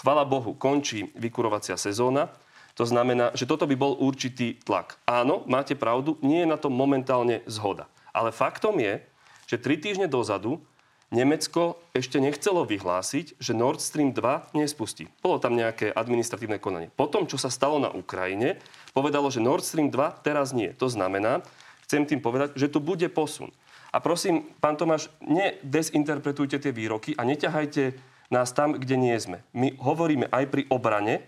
[0.01, 2.33] Chvala Bohu, končí vykurovacia sezóna,
[2.79, 5.03] to znamená, že toto by bol určitý tlak.
[5.03, 7.90] Áno, máte pravdu, nie je na tom momentálne zhoda.
[8.14, 9.03] Ale faktom je,
[9.51, 10.62] že tri týždne dozadu
[11.09, 15.09] Nemecko ešte nechcelo vyhlásiť, že Nord Stream 2 nespustí.
[15.25, 16.92] Bolo tam nejaké administratívne konanie.
[16.92, 18.61] Potom, čo sa stalo na Ukrajine,
[18.92, 20.68] povedalo, že Nord Stream 2 teraz nie.
[20.77, 21.40] To znamená,
[21.88, 23.49] chcem tým povedať, že tu bude posun.
[23.88, 27.97] A prosím, pán Tomáš, nedesinterpretujte tie výroky a neťahajte
[28.29, 29.40] nás tam, kde nie sme.
[29.57, 31.25] My hovoríme aj pri obrane,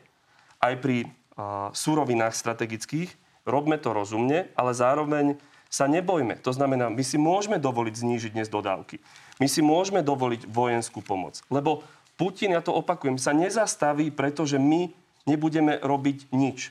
[0.61, 3.09] aj pri uh, surovinách strategických,
[3.49, 5.41] robme to rozumne, ale zároveň
[5.71, 6.43] sa nebojme.
[6.43, 8.99] To znamená, my si môžeme dovoliť znížiť dnes dodávky.
[9.39, 11.39] My si môžeme dovoliť vojenskú pomoc.
[11.47, 11.87] Lebo
[12.19, 14.93] Putin, ja to opakujem, sa nezastaví, pretože my
[15.25, 16.69] nebudeme robiť nič.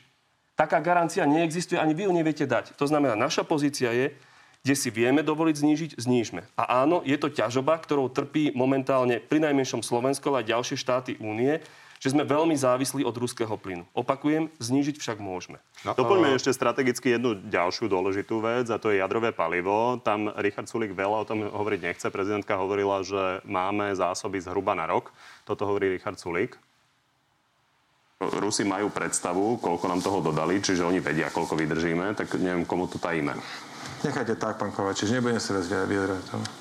[0.53, 2.75] Taká garancia neexistuje, ani vy ju neviete dať.
[2.75, 4.13] To znamená, naša pozícia je,
[4.59, 6.43] kde si vieme dovoliť znížiť, znížme.
[6.59, 11.11] A áno, je to ťažoba, ktorou trpí momentálne pri najmenšom Slovensko, ale aj ďalšie štáty
[11.23, 11.63] únie,
[11.99, 13.83] že sme veľmi závislí od ruského plynu.
[13.91, 15.59] Opakujem, znížiť však môžeme.
[15.83, 19.99] No, Dopoďme ešte strategicky jednu ďalšiu dôležitú vec a to je jadrové palivo.
[19.99, 22.07] Tam Richard Sulik veľa o tom hovoriť nechce.
[22.07, 25.11] Prezidentka hovorila, že máme zásoby zhruba na rok.
[25.43, 26.55] Toto hovorí Richard Sulik.
[28.19, 32.87] Rusi majú predstavu, koľko nám toho dodali, čiže oni vedia, koľko vydržíme, tak neviem, komu
[32.91, 33.31] to tajíme.
[34.03, 36.58] Nechajte tak, pán Kovačič, nebudem sa viac vyjadrovať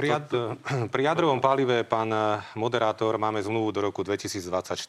[0.00, 0.26] pri, jad,
[0.94, 2.08] pri jadrovom palive, pán
[2.56, 4.80] moderátor, máme zmluvu do roku 2024.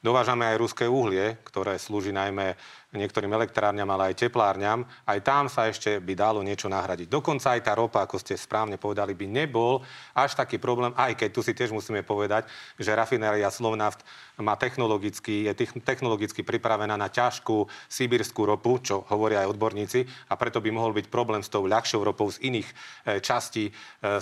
[0.00, 2.56] Dovážame aj ruské uhlie, ktoré slúži najmä
[2.96, 4.88] niektorým elektrárňam, ale aj teplárňam.
[5.04, 7.12] Aj tam sa ešte by dalo niečo nahradiť.
[7.12, 9.84] Dokonca aj tá ropa, ako ste správne povedali, by nebol
[10.16, 12.48] až taký problém, aj keď tu si tiež musíme povedať,
[12.80, 14.00] že rafinéria Slovnaft
[14.38, 20.62] má technologicky, je technologicky pripravená na ťažkú sibirskú ropu, čo hovoria aj odborníci, a preto
[20.62, 22.74] by mohol byť problém s tou ľahšou ropou z iných e,
[23.18, 23.72] častí e,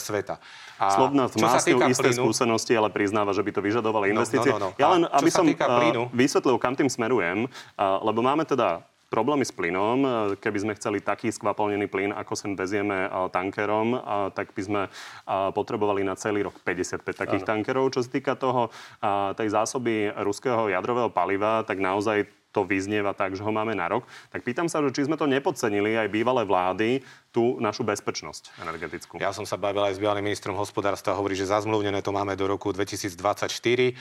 [0.00, 0.40] sveta.
[0.80, 4.48] A Slovnaft má s isté plynu, skúsenosti, ale priznáva, že by to vyžadovalo investície.
[4.48, 4.80] No, no, no, no.
[4.80, 7.44] Ja len, aby som plynu, vysvetlil, kam tým smerujem,
[7.76, 8.55] lebo máme teda
[9.06, 10.02] problémy s plynom.
[10.42, 14.02] Keby sme chceli taký skvapalnený plyn, ako sem vezieme tankerom,
[14.34, 14.82] tak by sme
[15.54, 17.50] potrebovali na celý rok 55 takých ano.
[17.54, 17.84] tankerov.
[17.94, 18.74] Čo sa týka toho,
[19.38, 24.08] tej zásoby ruského jadrového paliva, tak naozaj to vyznieva tak, že ho máme na rok.
[24.32, 29.20] Tak pýtam sa, že či sme to nepodcenili aj bývalé vlády, tú našu bezpečnosť energetickú.
[29.20, 32.48] Ja som sa bavil aj s bývalým ministrom hospodárstva, hovorí, že zazmluvnené to máme do
[32.48, 33.92] roku 2024.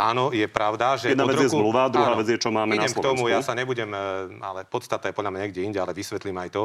[0.00, 1.12] Áno, je pravda, že...
[1.12, 1.44] Jedna vec roku...
[1.44, 3.04] je zmluva, druhá áno, vec je, čo máme idem na Slovensku.
[3.04, 4.00] k tomu, ja sa nebudem, e,
[4.40, 6.62] ale podstata je podľa mňa niekde inde, ale vysvetlím aj to.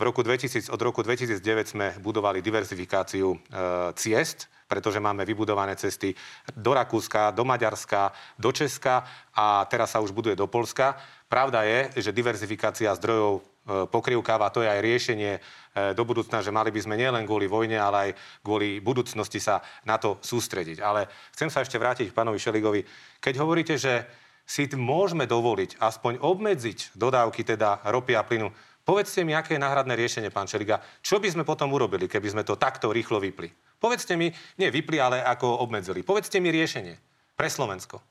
[0.00, 3.38] V roku 2000, od roku 2009 sme budovali diverzifikáciu e,
[4.00, 6.14] ciest, pretože máme vybudované cesty
[6.54, 9.02] do Rakúska, do Maďarska, do Česka
[9.34, 10.94] a teraz sa už buduje do Polska.
[11.26, 15.40] Pravda je, že diverzifikácia zdrojov pokrývkáva, to je aj riešenie e,
[15.92, 20.00] do budúcna, že mali by sme nielen kvôli vojne, ale aj kvôli budúcnosti sa na
[20.00, 20.80] to sústrediť.
[20.80, 22.80] Ale chcem sa ešte vrátiť k pánovi Šeligovi.
[23.20, 24.08] Keď hovoríte, že
[24.48, 29.94] si môžeme dovoliť aspoň obmedziť dodávky teda ropy a plynu, Povedzte mi, aké je náhradné
[29.94, 30.82] riešenie, pán Čeliga.
[31.04, 33.46] Čo by sme potom urobili, keby sme to takto rýchlo vypli?
[33.78, 36.02] Povedzte mi, nie vypli, ale ako obmedzili.
[36.02, 36.98] Povedzte mi riešenie
[37.38, 38.02] pre Slovensko.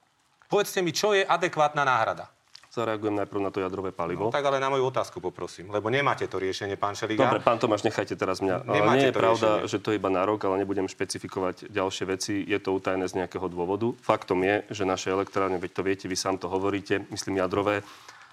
[0.47, 2.31] Povedzte mi, čo je adekvátna náhrada.
[2.69, 4.29] Zareagujem najprv na to jadrové palivo.
[4.29, 7.25] No, tak ale na moju otázku poprosím, lebo nemáte to riešenie, pán Šeliga.
[7.25, 8.61] Dobre, pán Tomáš, nechajte teraz mňa.
[8.61, 9.71] Nemáte Nie je pravda, riešenie.
[9.73, 12.45] že to je iba na rok, ale nebudem špecifikovať ďalšie veci.
[12.45, 13.89] Je to utajené z nejakého dôvodu.
[14.05, 17.81] Faktom je, že naše elektrárne, veď to viete, vy sám to hovoríte, myslím jadrové,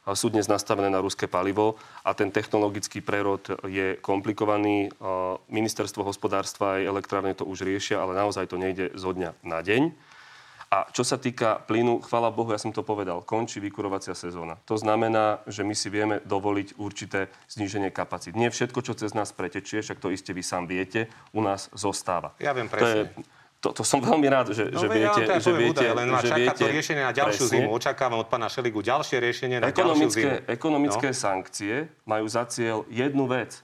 [0.06, 1.74] sú dnes nastavené na ruské palivo
[2.06, 4.86] a ten technologický prerod je komplikovaný.
[5.50, 10.14] Ministerstvo hospodárstva aj elektrárne to už riešia, ale naozaj to nejde zo dňa na deň.
[10.66, 14.58] A čo sa týka plynu, chvála Bohu, ja som to povedal, končí vykurovacia sezóna.
[14.66, 18.34] To znamená, že my si vieme dovoliť určité zníženie kapacít.
[18.34, 22.34] Nie všetko, čo cez nás pretečie, však to iste vy sám viete, u nás zostáva.
[22.38, 23.22] Ja viem To, je, presne.
[23.56, 26.06] to, to som veľmi rád, že, No, že ja viete, teda že viete, údaje, len
[26.10, 27.54] že čaká viete to riešenie na ďalšiu presne.
[27.62, 27.68] zimu.
[27.70, 30.50] Očakávam od pána Šeligu ďalšie riešenie na ďalšiu Ekonomické, zimu.
[30.50, 31.16] ekonomické No.
[31.16, 33.62] sankcie majú za cieľ jednu vec.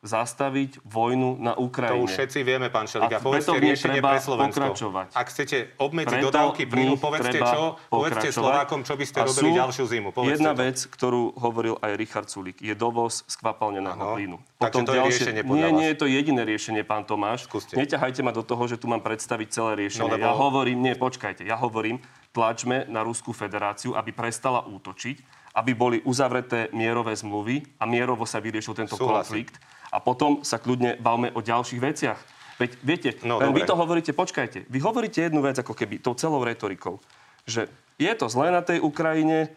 [0.00, 2.00] Zastaviť vojnu na To Ukrajine.
[2.00, 3.16] už všetci vieme, pán Šeliga.
[3.16, 4.56] A Povedzte riešenie pre Slovensko.
[4.56, 5.12] pokračovať.
[5.12, 7.76] Ak chcete obmedziť dodávky plynu, povedzte čo?
[7.86, 8.32] Povedzte.
[8.32, 10.08] Slovákom, čo by ste A robili ďalšiu zimu.
[10.08, 10.60] Povedzte Jedna to.
[10.64, 14.40] vec, ktorú hovoril aj Richard Sulik, je dovoz skvapalneného plynu.
[14.56, 17.44] Takže to je riešenie podľa nie, nie je to jediné riešenie, pán Tomáš.
[17.44, 17.76] Skúste.
[17.76, 20.16] Neťahajte ma do toho, že tu mám predstaviť celé No, riešenie.
[20.16, 25.20] lebo- Ja hovorím, nie, počkajte, ja hovorím, tlačme na Ruskú federáciu, aby prestala útočiť,
[25.52, 29.44] aby boli uzavreté mierové zmluvy a mierovo sa vyriešil tento Súhlasím.
[29.44, 29.60] konflikt.
[29.90, 32.20] A potom sa kľudne bavme o ďalších veciach.
[32.60, 36.44] Veď viete, No, vy to hovoríte, počkajte, vy hovoríte jednu vec ako keby tou celou
[36.44, 37.00] retorikou,
[37.48, 39.48] že je to zlé na tej Ukrajine,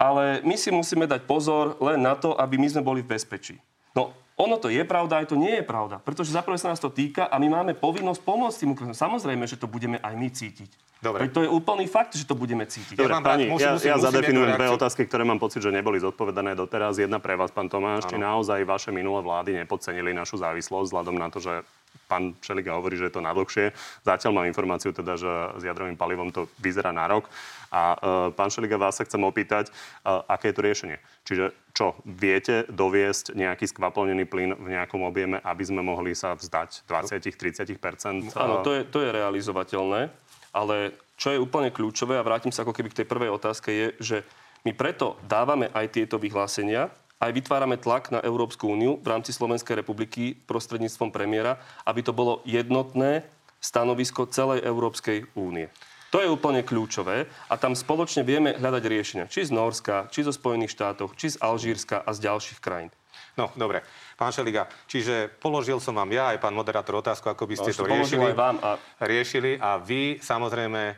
[0.00, 3.60] ale my si musíme dať pozor len na to, aby my sme boli v bezpečí.
[3.92, 6.76] No, ono to je pravda, aj to nie je pravda, pretože za prvé sa nás
[6.76, 8.92] to týka a my máme povinnosť pomôcť tým Ukrajinom.
[8.94, 10.70] Samozrejme, že to budeme aj my cítiť.
[10.96, 11.24] Dobre.
[11.24, 12.96] Veď to je úplný fakt, že to budeme cítiť.
[12.96, 15.68] Dobre, rád- pani, musím- ja, musím- ja musím zadefinujem dve otázky, ktoré mám pocit, že
[15.68, 16.96] neboli zodpovedané doteraz.
[16.96, 18.08] Jedna pre vás, pán Tomáš.
[18.08, 21.52] Či naozaj vaše minulé vlády nepodcenili našu závislosť, vzhľadom na to, že
[22.04, 23.72] pán Čeliga hovorí, že je to na dlhšie.
[24.04, 27.26] Zatiaľ mám informáciu teda, že s jadrovým palivom to vyzerá na rok.
[27.72, 27.96] A uh,
[28.30, 29.72] pán Šeliga, vás sa chcem opýtať,
[30.06, 30.96] uh, aké je to riešenie.
[31.26, 36.86] Čiže čo, viete doviesť nejaký skvapalnený plyn v nejakom objeme, aby sme mohli sa vzdať
[36.88, 37.76] 20-30
[38.38, 40.08] Áno, to je, to je realizovateľné,
[40.54, 40.76] ale
[41.16, 44.16] čo je úplne kľúčové, a vrátim sa ako keby k tej prvej otázke, je, že
[44.64, 49.80] my preto dávame aj tieto vyhlásenia, aj vytvárame tlak na Európsku úniu v rámci Slovenskej
[49.80, 51.56] republiky prostredníctvom premiéra,
[51.88, 53.24] aby to bolo jednotné
[53.56, 55.72] stanovisko celej Európskej únie.
[56.14, 59.26] To je úplne kľúčové a tam spoločne vieme hľadať riešenia.
[59.26, 62.94] Či z Norska, či zo Spojených štátov, či z Alžírska a z ďalších krajín.
[63.36, 63.84] No, dobre.
[64.16, 67.76] Pán Šeliga, čiže položil som vám ja aj pán moderátor otázku, ako by ste No,
[67.76, 68.32] to riešili.
[68.32, 70.96] vám a- Riešili a vy samozrejme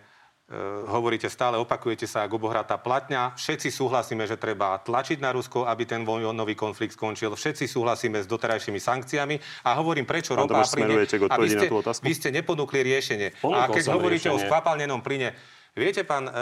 [0.89, 3.37] hovoríte stále, opakujete sa ako obohratá platňa.
[3.37, 7.37] Všetci súhlasíme, že treba tlačiť na Rusko, aby ten vojnový konflikt skončil.
[7.37, 9.37] Všetci súhlasíme s doterajšími sankciami.
[9.69, 11.05] A hovorím, prečo Pán ropa a plyne...
[11.05, 12.01] vy ste, tú otázku?
[12.01, 13.37] vy ste neponúkli riešenie.
[13.45, 14.49] Ponúkol a keď hovoríte o riešenie.
[14.49, 15.37] skvapalnenom plyne,
[15.79, 16.33] Viete, pán e,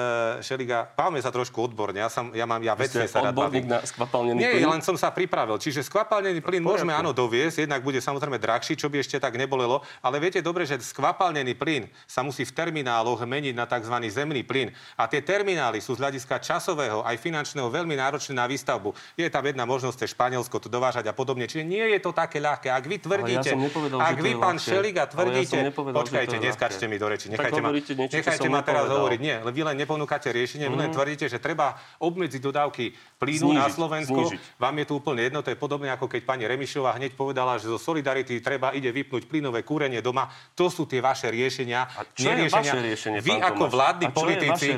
[0.41, 2.01] Šeliga, bavme sa trošku odborne.
[2.01, 3.69] Ja, som, ja, mám, ja vecne sa rád bavím.
[3.69, 4.73] na skvapalnený Nie, plyn?
[4.73, 5.61] len som sa pripravil.
[5.61, 9.85] Čiže skvapalnený plyn môžeme áno doviesť, jednak bude samozrejme drahší, čo by ešte tak nebolelo,
[10.01, 13.95] ale viete dobre, že skvapalnený plyn sa musí v termináloch meniť na tzv.
[14.09, 14.73] zemný plyn.
[14.97, 18.97] A tie terminály sú z hľadiska časového aj finančného veľmi náročné na výstavbu.
[19.21, 21.45] Je tam jedna možnosť cez Španielsko to dovážať a podobne.
[21.45, 22.73] Čiže nie je to také ľahké.
[22.73, 24.71] Ak vy tvrdíte, nepovedal, ak vy, pán ľahké.
[24.73, 27.27] Šeliga, Ale ja tvrdíte, nepovedal, že to počkajte, neskačte mi do reči.
[27.29, 29.26] Nechajte ma, niečo, čo nechajte ma teraz hovoriť.
[29.27, 33.75] Nie, vy len neponúkate riešenie, vy len tvrdíte, že treba obmedziť dodávky plynu na Znížiť,
[33.75, 34.21] Slovensku.
[34.23, 34.63] znížiť.
[34.63, 37.67] Vám je to úplne jedno, to je podobné ako keď pani Remišová hneď povedala, že
[37.67, 40.31] zo Solidarity treba ide vypnúť plynové kúrenie doma.
[40.55, 41.91] To sú tie vaše riešenia.
[41.99, 44.69] A čo je vaše riešenie, Vy ako vládni politici,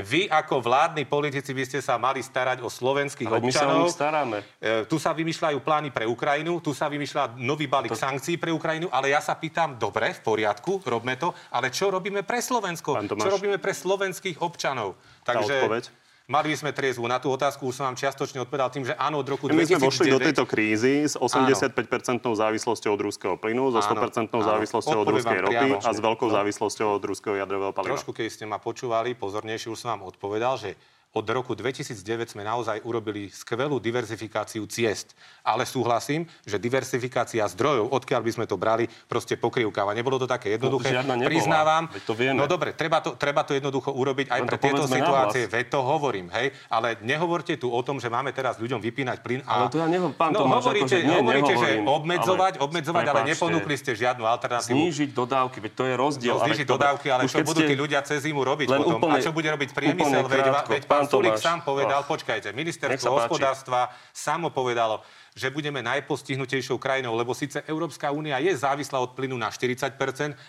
[0.00, 3.84] vy ako vládni politici by ste sa mali starať o slovenských Ale my sa o
[3.84, 3.92] občanov.
[3.92, 4.38] staráme.
[4.56, 8.88] E, tu sa vymýšľajú plány pre Ukrajinu, tu sa vymýšľa nový balík sankcií pre Ukrajinu,
[8.88, 12.96] ale ja sa pýtam, dobre, v poriadku, robme to, ale čo robíme pre Slovensko?
[13.04, 15.00] Čo robíme pre slovenských občanov?
[15.24, 15.88] Tá odpoveď?
[16.28, 17.08] Mali by sme triezvu.
[17.08, 19.64] Na tú otázku už som vám čiastočne odpovedal tým, že áno, od roku My 2009...
[19.64, 24.44] sme vošli do tejto krízy s 85-percentnou závislosťou od ruského plynu, so Áno, 100% áno.
[24.44, 26.34] závislosťou od ruskej ropy a s veľkou No.
[26.36, 27.96] závislosťou od ruského jadrového paliva.
[27.96, 30.76] Trošku, keď ste ma počúvali pozornejšie, už som vám odpovedal, že
[31.16, 35.16] od roku 2009 sme naozaj urobili skvelú diverzifikáciu ciest.
[35.40, 39.96] Ale súhlasím, že diversifikácia zdrojov, odkiaľ by sme to brali, proste pokrývkáva.
[39.96, 40.94] Nebolo to také jednoduché.
[40.94, 41.32] žiadna nebola.
[41.32, 41.84] Priznávam.
[42.06, 42.38] To vieme.
[42.38, 45.44] No dobre, treba to, treba to jednoducho urobiť aj Len pre to tieto situácie.
[45.50, 46.54] Veď to hovorím, hej.
[46.70, 49.40] Ale nehovorte tu o tom, že máme teraz ľuďom vypínať plyn.
[49.48, 49.66] A...
[49.66, 53.04] Ale to ja neho- pán no, Tomáš, hovoríte, akože nie, hovoríte že obmedzovať, ale obmedzovať,
[53.08, 54.76] ale neponúkli ste žiadnu alternatívu.
[54.76, 56.36] Znížiť dodávky, veď to je rozdiel.
[56.36, 59.08] No, znižiť Ale- dodávky, ale čo budú tí ľudia cez zimu robiť potom?
[59.08, 60.28] a čo bude robiť priemysel?
[60.68, 61.40] Veď pán Tomáš.
[61.40, 62.08] sám povedal, Ach.
[62.08, 65.00] počkajte, ministerstvo hospodárstva samo povedalo,
[65.38, 69.94] že budeme najpostihnutejšou krajinou, lebo síce Európska únia je závislá od plynu na 40%,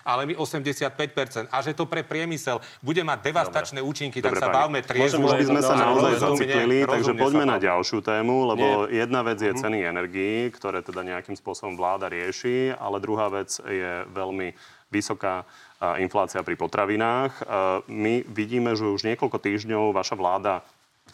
[0.02, 1.45] ale my 85%.
[1.54, 5.30] A že to pre priemysel bude mať devastačné účinky, tak Dobre, sa bavme triezvo.
[5.30, 7.67] Už by sme sa Môžem naozaj rozumne, zaciklili, takže poďme na bavme.
[7.69, 12.98] ďalšiu tému, lebo jedna vec je ceny energií, ktoré teda nejakým spôsobom vláda rieši, ale
[12.98, 14.58] druhá vec je veľmi
[14.89, 15.45] vysoká
[16.00, 17.32] inflácia pri potravinách.
[17.48, 20.62] A My vidíme, že už niekoľko týždňov vaša vláda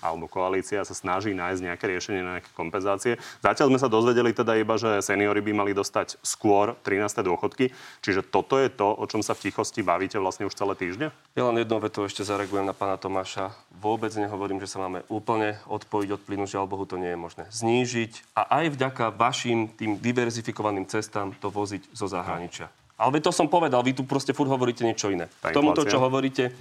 [0.04, 3.16] alebo koalícia sa snaží nájsť nejaké riešenie, nejaké kompenzácie.
[3.40, 7.24] Zatiaľ sme sa dozvedeli teda iba, že seniory by mali dostať skôr 13.
[7.24, 7.72] dôchodky.
[8.04, 11.16] Čiže toto je to, o čom sa v tichosti bavíte vlastne už celé týždne?
[11.38, 13.54] Ja len jednou vetou ešte zareagujem na pána Tomáša.
[13.80, 17.44] Vôbec nehovorím, že sa máme úplne odpojiť od plynu, žiaľ Bohu, to nie je možné.
[17.52, 22.72] Znížiť a aj vďaka vašim tým diverzifikovaným cestám to voziť zo zahraničia.
[22.96, 25.28] Ale to som povedal, vy tu proste furt hovoríte niečo iné.
[25.44, 26.56] K tomuto, čo hovoríte,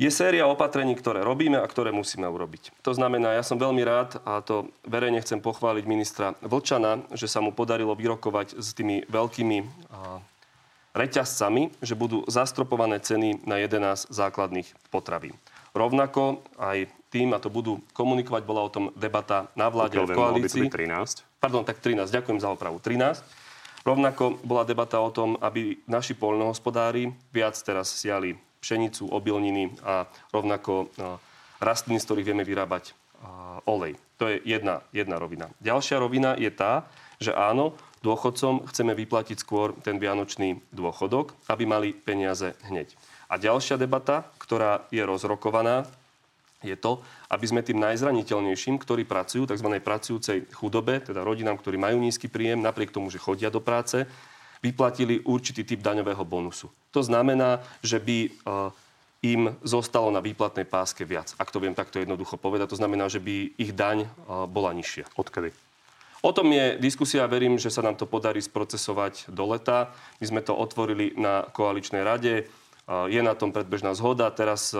[0.00, 2.72] je séria opatrení, ktoré robíme a ktoré musíme urobiť.
[2.88, 7.44] To znamená, ja som veľmi rád, a to verejne chcem pochváliť ministra Vlčana, že sa
[7.44, 9.58] mu podarilo vyrokovať s tými veľkými
[10.96, 15.36] reťazcami, že budú zastropované ceny na 11 základných potravín.
[15.76, 20.16] Rovnako aj tým, a to budú komunikovať, bola o tom debata na vláde Pokiaľ v
[20.16, 20.62] koalícii.
[20.66, 21.42] byť 13.
[21.42, 22.80] Pardon, tak 13, ďakujem za opravu.
[22.82, 23.20] 13.
[23.80, 30.72] Rovnako bola debata o tom, aby naši poľnohospodári viac teraz siali pšenicu, obilniny a rovnako
[30.72, 31.16] a,
[31.60, 32.92] rastliny, z ktorých vieme vyrábať
[33.68, 33.96] olej.
[34.20, 35.48] To je jedna, jedna rovina.
[35.60, 36.88] Ďalšia rovina je tá,
[37.20, 42.96] že áno, dôchodcom chceme vyplatiť skôr ten vianočný dôchodok, aby mali peniaze hneď.
[43.28, 45.84] A ďalšia debata, ktorá je rozrokovaná,
[46.60, 47.00] je to,
[47.32, 49.68] aby sme tým najzraniteľnejším, ktorí pracujú, tzv.
[49.80, 54.04] pracujúcej chudobe, teda rodinám, ktorí majú nízky príjem, napriek tomu, že chodia do práce,
[54.60, 56.68] vyplatili určitý typ daňového bonusu.
[56.92, 58.30] To znamená, že by e,
[59.24, 61.32] im zostalo na výplatnej páske viac.
[61.40, 64.08] Ak to viem takto jednoducho povedať, to znamená, že by ich daň e,
[64.44, 65.08] bola nižšia.
[65.16, 65.56] Odkedy?
[66.20, 69.96] O tom je diskusia, verím, že sa nám to podarí sprocesovať do leta.
[70.20, 72.44] My sme to otvorili na koaličnej rade,
[73.08, 74.28] je na tom predbežná zhoda.
[74.28, 74.76] Teraz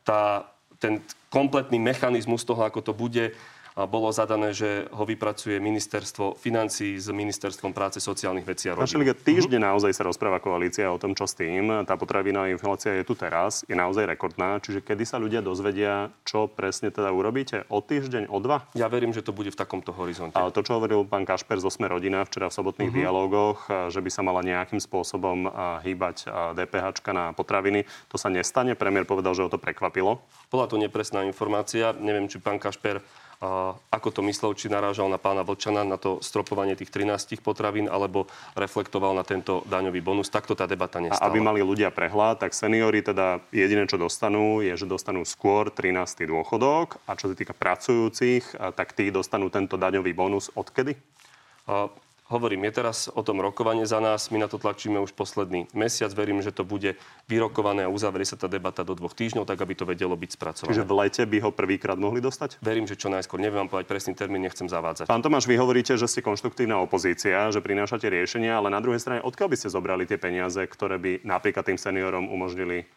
[0.00, 0.48] tá,
[0.82, 0.98] ten
[1.30, 3.30] kompletný mechanizmus toho, ako to bude,
[3.74, 8.92] bolo zadané, že ho vypracuje ministerstvo financí s ministerstvom práce, sociálnych vecí a Pán rodín.
[9.00, 11.84] Šeliga, týždne naozaj sa rozpráva koalícia o tom, čo s tým.
[11.88, 14.60] Tá potravinová inflácia je tu teraz, je naozaj rekordná.
[14.60, 17.64] Čiže kedy sa ľudia dozvedia, čo presne teda urobíte?
[17.72, 18.68] O týždeň, o dva?
[18.76, 20.36] Ja verím, že to bude v takomto horizonte.
[20.36, 22.98] Ale to, čo hovoril pán Kašper zo Sme rodina včera v sobotných Mhm.
[23.00, 23.58] dialógoch,
[23.88, 25.48] že by sa mala nejakým spôsobom
[25.80, 26.84] hýbať DPH
[27.16, 28.76] na potraviny, to sa nestane.
[28.76, 30.20] Premiér povedal, že ho to prekvapilo.
[30.52, 31.96] Bola to nepresná informácia.
[31.96, 33.00] Neviem, či pán Kašper
[33.42, 37.90] a ako to myslel, či narážal na pána Vlčana, na to stropovanie tých 13 potravín,
[37.90, 40.30] alebo reflektoval na tento daňový bonus.
[40.30, 41.26] Takto tá debata A nestala.
[41.26, 46.22] aby mali ľudia prehľad, tak seniori teda jediné, čo dostanú, je, že dostanú skôr 13.
[46.22, 50.94] dôchodok a čo sa týka pracujúcich, a tak tí dostanú tento daňový bonus odkedy?
[51.66, 51.90] A
[52.32, 54.32] hovorím, je teraz o tom rokovanie za nás.
[54.32, 56.08] My na to tlačíme už posledný mesiac.
[56.16, 56.96] Verím, že to bude
[57.28, 60.72] vyrokované a uzavrie sa tá debata do dvoch týždňov, tak aby to vedelo byť spracované.
[60.72, 62.64] Čiže v lete by ho prvýkrát mohli dostať?
[62.64, 63.36] Verím, že čo najskôr.
[63.36, 65.12] Neviem vám povedať presný termín, nechcem zavádzať.
[65.12, 69.20] Pán Tomáš, vy hovoríte, že ste konštruktívna opozícia, že prinášate riešenia, ale na druhej strane,
[69.20, 72.88] odkiaľ by ste zobrali tie peniaze, ktoré by napríklad tým seniorom umožnili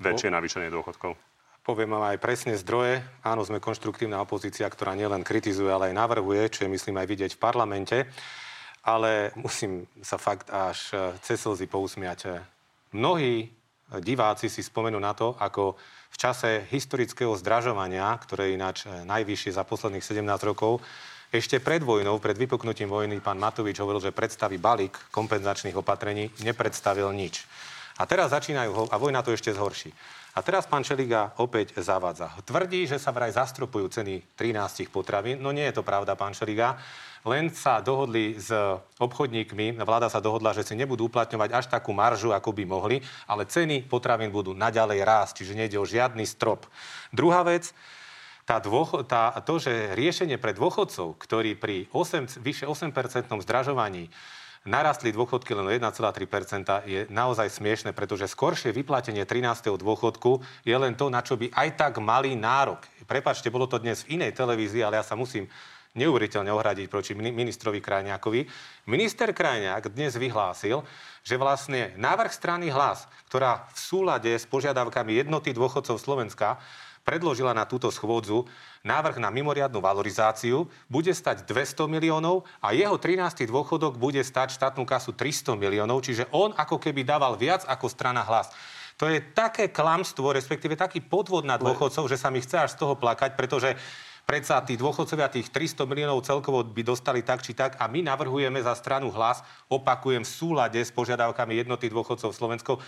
[0.00, 1.14] väčšie navýšenie dôchodkov?
[1.62, 3.06] Poviem vám aj presne zdroje.
[3.22, 7.30] Áno, sme konštruktívna opozícia, ktorá nielen kritizuje, ale aj navrhuje, čo je myslím aj vidieť
[7.38, 7.96] v parlamente.
[8.82, 12.42] Ale musím sa fakt až e, cez slzy pousmiať.
[12.90, 13.46] Mnohí
[14.02, 15.78] diváci si spomenú na to, ako
[16.12, 20.82] v čase historického zdražovania, ktoré je ináč e, najvyššie za posledných 17 rokov,
[21.32, 27.08] ešte pred vojnou, pred vypuknutím vojny, pán Matovič hovoril, že predstaví balík kompenzačných opatrení, nepredstavil
[27.16, 27.48] nič.
[27.96, 29.88] A teraz začínajú, a vojna to ešte zhorší.
[30.36, 32.32] A teraz pán Čeliga opäť zavádza.
[32.44, 35.40] Tvrdí, že sa vraj zastropujú ceny 13 potravín.
[35.40, 36.76] No nie je to pravda, pán Čeliga.
[37.22, 38.50] Len sa dohodli s
[38.98, 42.98] obchodníkmi, vláda sa dohodla, že si nebudú uplatňovať až takú maržu, ako by mohli,
[43.30, 46.66] ale ceny potravín budú naďalej rásť, čiže nejde o žiadny strop.
[47.14, 47.70] Druhá vec,
[48.42, 52.90] tá dôcho, tá, to, že riešenie pre dôchodcov, ktorí pri 8, vyše 8%
[53.46, 54.10] zdražovaní
[54.62, 59.74] narastli dôchodky len o 1,3%, je naozaj smiešne, pretože skoršie vyplatenie 13.
[59.74, 62.78] dôchodku je len to, na čo by aj tak mali nárok.
[63.10, 65.50] Prepačte, bolo to dnes v inej televízii, ale ja sa musím
[65.92, 68.40] neuveriteľne ohradiť proti mini- ministrovi Krajňákovi.
[68.88, 70.80] Minister Krajňák dnes vyhlásil,
[71.20, 76.56] že vlastne návrh strany hlas, ktorá v súlade s požiadavkami jednoty dôchodcov Slovenska
[77.02, 78.46] predložila na túto schôdzu
[78.86, 83.46] návrh na mimoriadnu valorizáciu, bude stať 200 miliónov a jeho 13.
[83.46, 88.22] dôchodok bude stať štátnu kasu 300 miliónov, čiže on ako keby dával viac ako strana
[88.26, 88.50] hlas.
[89.00, 92.86] To je také klamstvo, respektíve taký podvod na dôchodcov, že sa mi chce až z
[92.86, 93.74] toho plakať, pretože
[94.22, 98.62] Predsa tí dôchodcovia tých 300 miliónov celkovo by dostali tak či tak a my navrhujeme
[98.62, 102.78] za stranu hlas, opakujem, v súlade s požiadavkami jednoty dôchodcov Slovensko,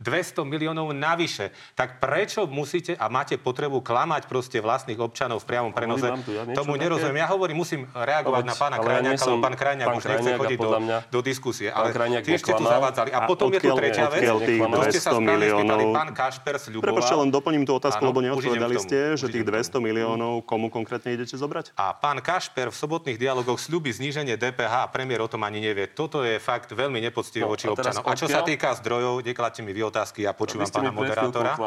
[0.00, 1.52] 200 miliónov navyše.
[1.76, 6.08] Tak prečo musíte a máte potrebu klamať proste vlastných občanov v priamom prenose?
[6.24, 7.20] Tu, ja Tomu nerozumiem.
[7.20, 10.70] Ja hovorím, musím reagovať na pána Krajňáka, lebo pán Krajňák už nechce chodiť do,
[11.12, 11.68] do diskusie.
[11.68, 11.92] Ale
[12.24, 13.12] tiež ste tu zavádzali.
[13.12, 14.24] A, potom je tu tretia vec.
[14.24, 15.92] To ste sa miliónov...
[15.92, 16.86] pán Kašper sľuboval.
[16.88, 21.36] Prepačte, len doplním tú otázku, lebo neodpovedali ste, že tých 200 miliónov komu konkrétne idete
[21.36, 21.76] zobrať?
[21.76, 25.92] A pán Kašper v sobotných dialogoch slúbi zníženie DPH a premiér o tom ani nevie.
[25.92, 28.00] Toto je fakt veľmi nepoctivé no, voči občanom.
[28.00, 31.58] A čo sa týka zdrojov, nekladte mi vy otázky, ja počúvam pána moderátora.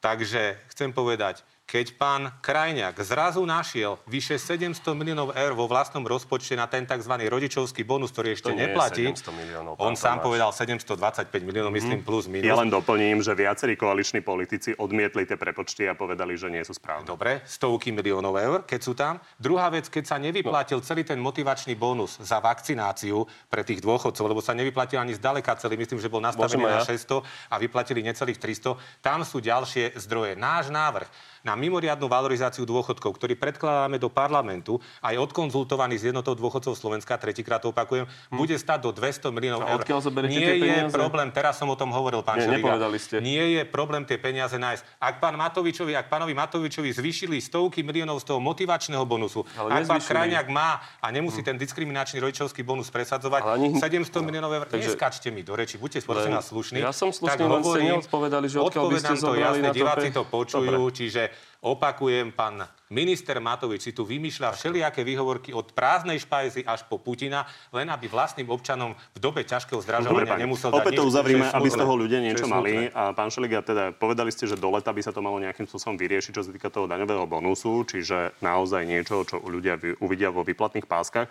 [0.00, 6.58] Takže chcem povedať, keď pán Krajňák zrazu našiel vyše 700 miliónov eur vo vlastnom rozpočte
[6.58, 7.14] na ten tzv.
[7.14, 10.26] rodičovský bonus, ktorý ešte to neplatí, miliónov, on sám máš.
[10.26, 12.06] povedal 725 miliónov, myslím, mm.
[12.10, 12.50] plus minus.
[12.50, 16.74] Ja len doplním, že viacerí koaliční politici odmietli tie prepočty a povedali, že nie sú
[16.74, 17.06] správne.
[17.06, 19.22] Dobre, stovky miliónov eur, keď sú tam.
[19.38, 24.42] Druhá vec, keď sa nevyplatil celý ten motivačný bonus za vakcináciu pre tých dôchodcov, lebo
[24.42, 28.74] sa nevyplatil ani zďaleka celý, myslím, že bol nastavený na 600 a vyplatili necelých 300,
[28.98, 30.34] tam sú ďalšie zdroje.
[30.34, 36.76] Náš návrh na mimoriadnu valorizáciu dôchodkov, ktorý predkladáme do parlamentu, aj odkonzultovaný s jednotou dôchodcov
[36.76, 38.36] Slovenska, tretíkrát to opakujem, hm.
[38.36, 39.80] bude stať do 200 miliónov eur.
[40.28, 42.60] Nie je problém, teraz som o tom hovoril, pán Nie,
[43.00, 43.16] ste.
[43.24, 44.82] Nie je problém tie peniaze nájsť.
[45.00, 49.88] Ak pán Matovičovi, ak pánovi Matovičovi zvýšili stovky miliónov z toho motivačného bonusu, Ale ak
[49.88, 51.46] pán Krajňák má a nemusí hm.
[51.52, 53.68] ten diskriminačný rodičovský bonus presadzovať, ani...
[53.80, 54.20] 700 no.
[54.28, 54.92] miliónov eur, Takže...
[54.92, 56.78] neskačte mi do reči, buďte prosím slušní.
[56.82, 61.29] Ja som slušný, ste neodpovedali, že odkiaľ by ste to jasne, diváci to počujú, čiže
[61.60, 67.44] Opakujem, pán minister Matovič si tu vymýšľa všelijaké výhovorky od prázdnej špajzy až po Putina,
[67.68, 71.94] len aby vlastným občanom v dobe ťažkého zdražovania nemusel Opäť to uzavrime, aby z toho
[72.00, 72.88] ľudia niečo mali.
[72.96, 76.00] A pán Šeliga, teda povedali ste, že do leta by sa to malo nejakým spôsobom
[76.00, 80.88] vyriešiť, čo sa týka toho daňového bonusu, čiže naozaj niečo, čo ľudia uvidia vo výplatných
[80.88, 81.28] páskach.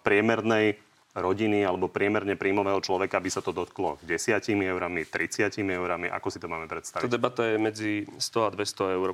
[0.00, 6.06] Priemernej rodiny alebo priemerne príjmového človeka by sa to dotklo 10 eurami, 30 eurami.
[6.12, 7.04] Ako si to máme predstaviť?
[7.04, 9.10] To debata je medzi 100 a 200 eur.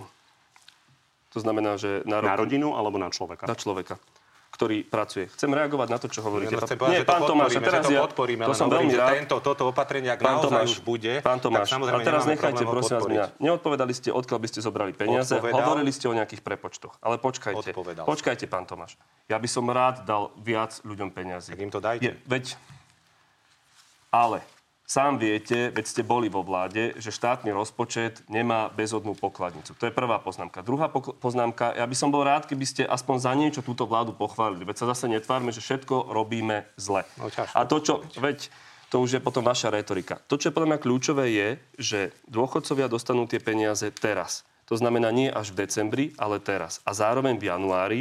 [1.34, 2.28] To znamená, že na, rok...
[2.30, 3.46] na rodinu alebo na človeka?
[3.46, 3.98] Na človeka
[4.54, 5.26] ktorý pracuje.
[5.34, 6.54] Chcem reagovať na to, čo hovoríte.
[6.54, 9.10] Nie, no, povedať, Nie pán Tomáš, teraz to ja, podporíme, to som veľmi rád.
[9.18, 12.22] Tento, toto opatrenie, ak pán naozaj Tomáš, už bude, pán Tomáš, tak samozrejme a teraz
[12.30, 13.24] nechajte, prosím vás, mňa.
[13.42, 15.58] Neodpovedali ste, odkiaľ by ste zobrali peniaze, Odpovedal.
[15.58, 16.94] hovorili ste o nejakých prepočtoch.
[17.02, 18.06] Ale počkajte, Odpovedal.
[18.06, 18.94] počkajte, pán Tomáš.
[19.26, 21.50] Ja by som rád dal viac ľuďom peniazy.
[21.50, 22.06] Tak im to dajte.
[22.06, 22.54] Je, veď,
[24.14, 24.38] ale
[24.84, 29.72] Sám viete, veď ste boli vo vláde, že štátny rozpočet nemá bezodnú pokladnicu.
[29.80, 30.60] To je prvá poznámka.
[30.60, 34.68] Druhá poznámka, ja by som bol rád, keby ste aspoň za niečo túto vládu pochválili.
[34.68, 37.08] Veď sa zase netvárme, že všetko robíme zle.
[37.16, 38.52] No, A to, čo, veď,
[38.92, 40.20] to už je potom vaša retorika.
[40.28, 41.48] To, čo je podľa mňa kľúčové, je,
[41.80, 44.44] že dôchodcovia dostanú tie peniaze teraz.
[44.68, 46.84] To znamená nie až v decembri, ale teraz.
[46.84, 48.00] A zároveň v januári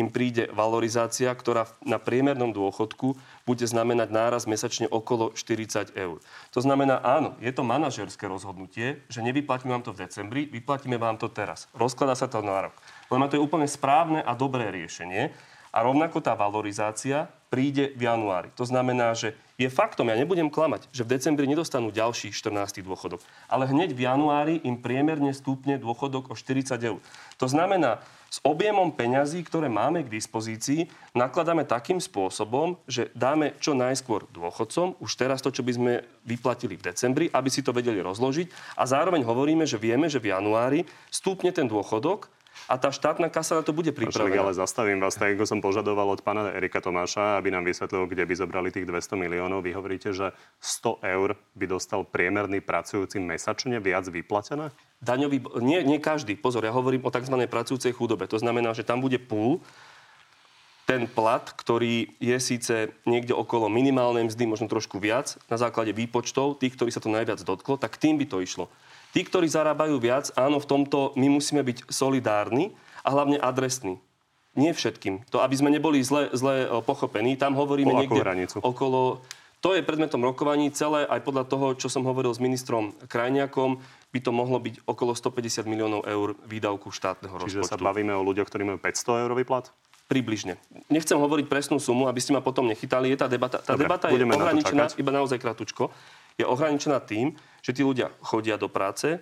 [0.00, 6.18] im príde valorizácia, ktorá na priemernom dôchodku bude znamenať náraz mesačne okolo 40 eur.
[6.56, 11.20] To znamená, áno, je to manažerské rozhodnutie, že nevyplatíme vám to v decembri, vyplatíme vám
[11.20, 11.68] to teraz.
[11.76, 12.74] Rozkladá sa to na rok.
[13.12, 15.30] Len to je úplne správne a dobré riešenie.
[15.70, 18.50] A rovnako tá valorizácia príde v januári.
[18.58, 22.80] To znamená, že je faktom, ja nebudem klamať, že v decembri nedostanú ďalší 14.
[22.80, 23.20] dôchodok.
[23.44, 26.96] Ale hneď v januári im priemerne stúpne dôchodok o 40 eur.
[27.36, 28.00] To znamená,
[28.32, 34.96] s objemom peňazí, ktoré máme k dispozícii, nakladáme takým spôsobom, že dáme čo najskôr dôchodcom,
[34.96, 35.92] už teraz to, čo by sme
[36.24, 38.78] vyplatili v decembri, aby si to vedeli rozložiť.
[38.80, 42.32] A zároveň hovoríme, že vieme, že v januári stúpne ten dôchodok
[42.70, 44.46] a tá štátna kasa na to bude pripravená.
[44.46, 48.22] ale zastavím vás, tak ako som požadoval od pána Erika Tomáša, aby nám vysvetlil, kde
[48.26, 49.66] by zobrali tých 200 miliónov.
[49.66, 50.30] Vy hovoríte, že
[50.62, 54.70] 100 eur by dostal priemerný pracujúci mesačne viac vyplatené?
[55.00, 57.36] daňový, nie, nie každý, pozor, ja hovorím o tzv.
[57.48, 58.28] pracujúcej chudobe.
[58.28, 59.64] To znamená, že tam bude púl,
[60.84, 66.58] ten plat, ktorý je síce niekde okolo minimálnej mzdy, možno trošku viac, na základe výpočtov,
[66.58, 68.66] tých, ktorí sa to najviac dotklo, tak tým by to išlo.
[69.10, 72.70] Tí, ktorí zarábajú viac, áno, v tomto my musíme byť solidárni
[73.02, 73.98] a hlavne adresní.
[74.54, 75.30] Nie všetkým.
[75.30, 78.58] To, aby sme neboli zle, zle pochopení, tam hovoríme niekde hranicu?
[78.62, 79.22] okolo
[79.60, 83.76] to je predmetom rokovaní celé, aj podľa toho, čo som hovoril s ministrom Krajniakom,
[84.08, 87.68] by to mohlo byť okolo 150 miliónov eur výdavku štátneho Čiže rozpočtu.
[87.68, 89.68] Čiže sa bavíme o ľuďoch, ktorí majú 500 eurový plat?
[90.08, 90.56] Približne.
[90.88, 93.12] Nechcem hovoriť presnú sumu, aby ste ma potom nechytali.
[93.12, 95.92] Je tá debata, tá Dobre, debata je ohraničená, iba naozaj kratučko,
[96.40, 99.20] je ohraničená tým, že tí ľudia chodia do práce,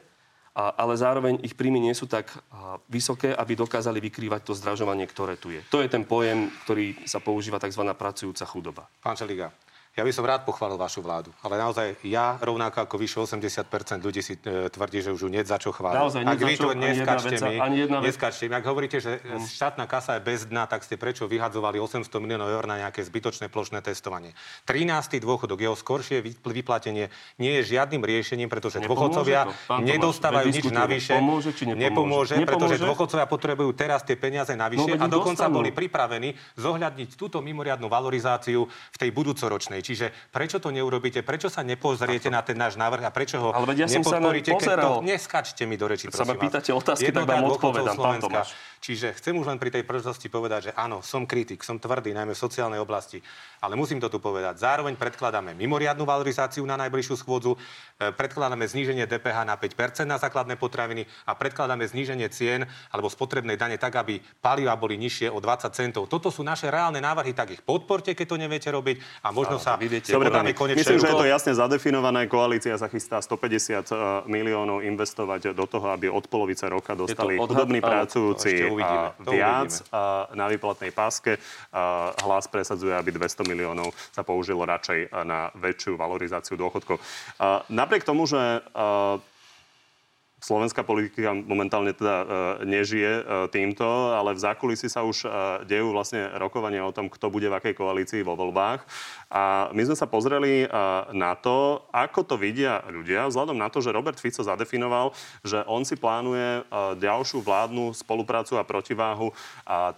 [0.58, 5.06] a, ale zároveň ich príjmy nie sú tak a, vysoké, aby dokázali vykrývať to zdražovanie,
[5.06, 5.62] ktoré tu je.
[5.70, 7.86] To je ten pojem, ktorý sa používa tzv.
[7.94, 8.90] pracujúca chudoba.
[8.98, 9.54] Pán Čeliga,
[9.98, 14.22] Ja by som rád pochválil vašu vládu, ale naozaj ja, rovnako ako vyše 80% ľudí
[14.22, 15.98] si e, tvrdí, že už ju nie za čo chváliť.
[15.98, 17.58] Naozaj, Ak vy to neskačte mi,
[18.06, 18.54] neskačte mi.
[18.54, 19.50] Ak hovoríte, že mm.
[19.50, 23.50] štátna kasa je bez dna, tak ste prečo vyhadzovali 800 miliónov eur na nejaké zbytočné
[23.50, 24.38] plošné testovanie?
[24.70, 25.18] 13.
[25.18, 27.10] dôchodok, jeho skoršie vyplatenie
[27.42, 29.50] nie je žiadnym riešením, pretože dôchodcovia
[29.82, 31.18] nedostávajú nič navyše.
[31.18, 32.38] Pomôže, či nepomôže?
[32.38, 35.58] nepomôže, pretože dôchodcovia potrebujú teraz tie peniaze navyše No, a dokonca dostanú.
[35.58, 39.87] boli pripravení zohľadniť túto mimoriadnu valorizáciu v tej budúcoročnej.
[39.88, 41.24] Čiže prečo to neurobíte?
[41.24, 44.50] Prečo sa nepozriete na ten náš návrh a prečo ho ja som sa nepodporíte?
[44.52, 48.20] Keď to, neskačte mi do reči, Sa ma prosím pýtate otázky, tak vám odpovedám, pán.
[48.20, 48.52] Tomáš.
[48.78, 52.32] Čiže chcem už len pri tej príležitosti povedať, že áno, som kritik, som tvrdý, najmä
[52.32, 53.18] v sociálnej oblasti,
[53.58, 54.62] ale musím to tu povedať.
[54.62, 57.58] Zároveň predkladáme mimoriadnu valorizáciu na najbližšiu schôdzu,
[57.98, 62.62] e, predkladáme zníženie DPH na 5% na základné potraviny a predkladáme zníženie cien
[62.94, 66.06] alebo spotrebnej dane tak, aby paliva boli nižšie o 20 centov.
[66.06, 69.74] Toto sú naše reálne návrhy, tak ich podporte, keď to neviete robiť a možno sa
[69.74, 72.30] viete- Dobre, konečne myslím, že je to jasne zadefinované.
[72.30, 78.67] Koalícia sa chystá 150 miliónov investovať do toho, aby od polovice roka dostali chudobní pracujúci
[78.68, 79.90] to uvidíme, a to viac uvidíme.
[79.92, 80.02] a
[80.36, 81.40] na výplatnej páske.
[81.72, 87.00] A Hlas presadzuje, aby 200 miliónov sa použilo radšej na väčšiu valorizáciu dôchodkov.
[87.40, 88.60] A Napriek tomu, že
[90.38, 92.26] Slovenská politika momentálne teda e,
[92.62, 95.28] nežije e, týmto, ale v zákulisí sa už e,
[95.66, 98.86] dejú vlastne rokovania o tom, kto bude v akej koalícii vo voľbách.
[99.34, 100.64] A my sme sa pozreli
[101.12, 105.12] na to, ako to vidia ľudia, vzhľadom na to, že Robert Fico zadefinoval,
[105.44, 106.64] že on si plánuje
[106.96, 109.36] ďalšiu vládnu spoluprácu a protiváhu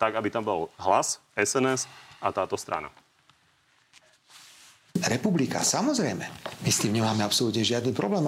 [0.02, 1.86] tak, aby tam bol hlas, SNS
[2.18, 2.90] a táto strana.
[5.06, 6.26] Republika, samozrejme.
[6.66, 8.26] My s tým nemáme absolútne žiadny problém.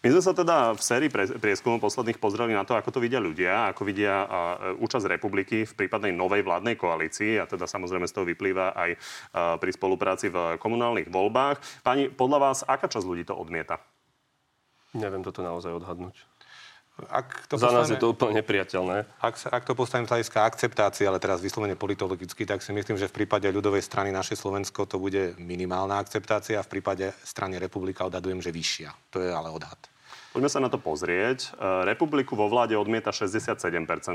[0.00, 3.68] My sme sa teda v sérii prieskumov posledných pozreli na to, ako to vidia ľudia,
[3.68, 4.40] ako vidia a,
[4.72, 8.90] e, účasť republiky v prípadnej novej vládnej koalícii a teda samozrejme z toho vyplýva aj
[8.96, 8.98] a,
[9.60, 11.84] pri spolupráci v komunálnych voľbách.
[11.84, 13.76] Pani, podľa vás, aká časť ľudí to odmieta?
[14.96, 16.16] Neviem toto naozaj odhadnúť.
[17.08, 19.08] Ak to Za nás je to úplne nepriateľné.
[19.24, 23.00] Ak, sa, ak to postavím z hľadiska akceptácie, ale teraz vyslovene politologicky, tak si myslím,
[23.00, 28.04] že v prípade ľudovej strany naše Slovensko to bude minimálna akceptácia, v prípade strany republika
[28.04, 28.90] odhadujem, že vyššia.
[29.16, 29.89] To je ale odhad.
[30.30, 31.50] Poďme sa na to pozrieť.
[31.58, 33.66] E, Republiku vo vláde odmieta 67%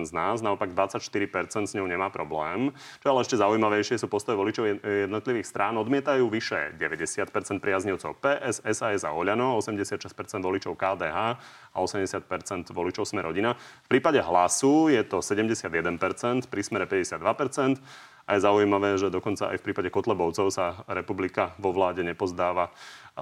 [0.08, 2.72] z nás, naopak 24% s ňou nemá problém.
[3.04, 4.80] Čo ale ešte zaujímavejšie sú postoje voličov jed-
[5.12, 5.76] jednotlivých strán.
[5.76, 10.08] Odmietajú vyše 90% priaznivcov PS, SAS a Oľano, 86%
[10.40, 11.36] voličov KDH
[11.76, 13.52] a 80% voličov Sme rodina.
[13.84, 17.84] V prípade hlasu je to 71%, pri Smere 52%.
[18.26, 22.74] A je zaujímavé, že dokonca aj v prípade Kotlebovcov sa republika vo vláde nepozdáva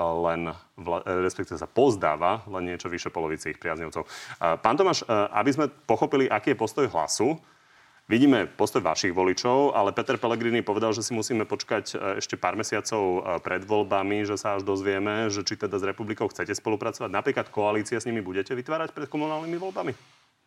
[0.01, 4.03] len, vla, eh, respektíve sa pozdáva len niečo vyše polovici ich priaznivcov.
[4.05, 7.37] Eh, Pán Tomáš, eh, aby sme pochopili, aký je postoj hlasu,
[8.03, 13.23] Vidíme postoj vašich voličov, ale Peter Pellegrini povedal, že si musíme počkať ešte pár mesiacov
[13.39, 17.07] pred voľbami, že sa až dozvieme, že či teda s republikou chcete spolupracovať.
[17.07, 19.95] Napríklad koalície s nimi budete vytvárať pred komunálnymi voľbami?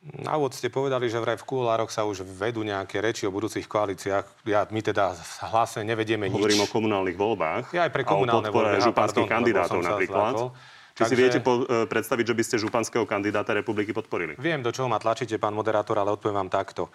[0.04, 3.66] Na úvod ste povedali, že vraj v kulároch sa už vedú nejaké reči o budúcich
[3.66, 4.46] koalíciách.
[4.46, 6.36] Ja, my teda v hlase nevedieme nič.
[6.38, 7.74] Hovorím o komunálnych voľbách.
[7.74, 8.86] Ja aj pre komunálne voľby.
[8.86, 10.34] Županských kandidátov napríklad.
[10.36, 10.48] zlákol.
[10.96, 14.32] Či si Takže- viete po, e, predstaviť, že by ste županského kandidáta republiky podporili?
[14.40, 16.88] Viem, do čoho ma tlačíte, pán moderátor, ale odpoviem vám takto.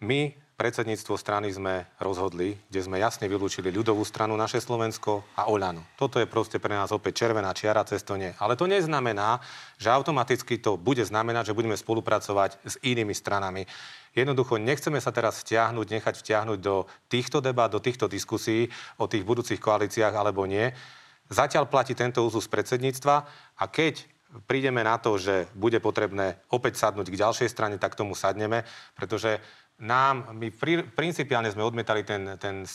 [0.00, 0.32] My,
[0.62, 5.82] predsedníctvo strany, sme rozhodli, kde sme jasne vylúčili ľudovú stranu, naše Slovensko a Oľano.
[5.98, 8.30] Toto je proste pre nás opäť červená čiara, cez to nie.
[8.38, 9.42] Ale to neznamená,
[9.74, 13.66] že automaticky to bude znamenať, že budeme spolupracovať s inými stranami.
[14.14, 18.70] Jednoducho nechceme sa teraz vtiahnuť, nechať vtiahnuť do týchto debát, do týchto diskusí
[19.02, 20.70] o tých budúcich koalíciách alebo nie.
[21.26, 23.14] Zatiaľ platí tento úzus predsedníctva
[23.58, 24.06] a keď
[24.48, 28.64] prídeme na to, že bude potrebné opäť sadnúť k ďalšej strane, tak tomu sadneme,
[28.96, 29.42] pretože
[29.80, 32.68] nám, my pri, principiálne sme odmietali ten, ten e,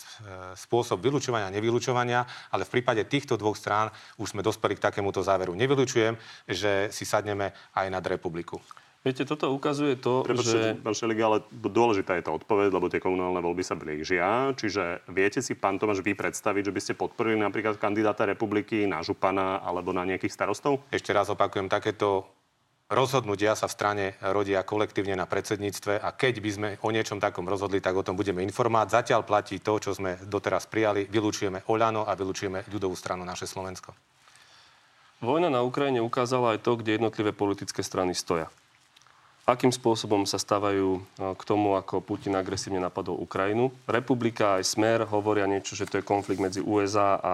[0.58, 5.22] spôsob vylúčovania a nevylučovania, ale v prípade týchto dvoch strán už sme dospeli k takémuto
[5.24, 5.56] záveru.
[5.56, 6.18] Nevylučujem,
[6.50, 8.60] že si sadneme aj nad republiku.
[9.08, 10.28] Viete, toto ukazuje to, že...
[10.28, 14.52] Prepačte, pán Šeliga, ale dôležitá je tá odpoveď, lebo tie komunálne voľby sa blížia.
[14.52, 19.00] Čiže viete si, pán Tomáš, vy predstaviť, že by ste podporili napríklad kandidáta republiky na
[19.00, 20.84] župana alebo na nejakých starostov?
[20.92, 22.28] Ešte raz opakujem, takéto
[22.88, 27.44] rozhodnutia sa v strane rodia kolektívne na predsedníctve a keď by sme o niečom takom
[27.44, 29.04] rozhodli, tak o tom budeme informovať.
[29.04, 31.08] Zatiaľ platí to, čo sme doteraz prijali.
[31.08, 33.92] Vylúčujeme Oľano a vylúčujeme ľudovú stranu naše Slovensko.
[35.20, 38.54] Vojna na Ukrajine ukázala aj to, kde jednotlivé politické strany stoja.
[39.48, 41.02] Akým spôsobom sa stávajú e,
[41.34, 43.72] k tomu, ako Putin agresívne napadol Ukrajinu.
[43.88, 47.34] Republika aj Smer hovoria niečo, že to je konflikt medzi USA a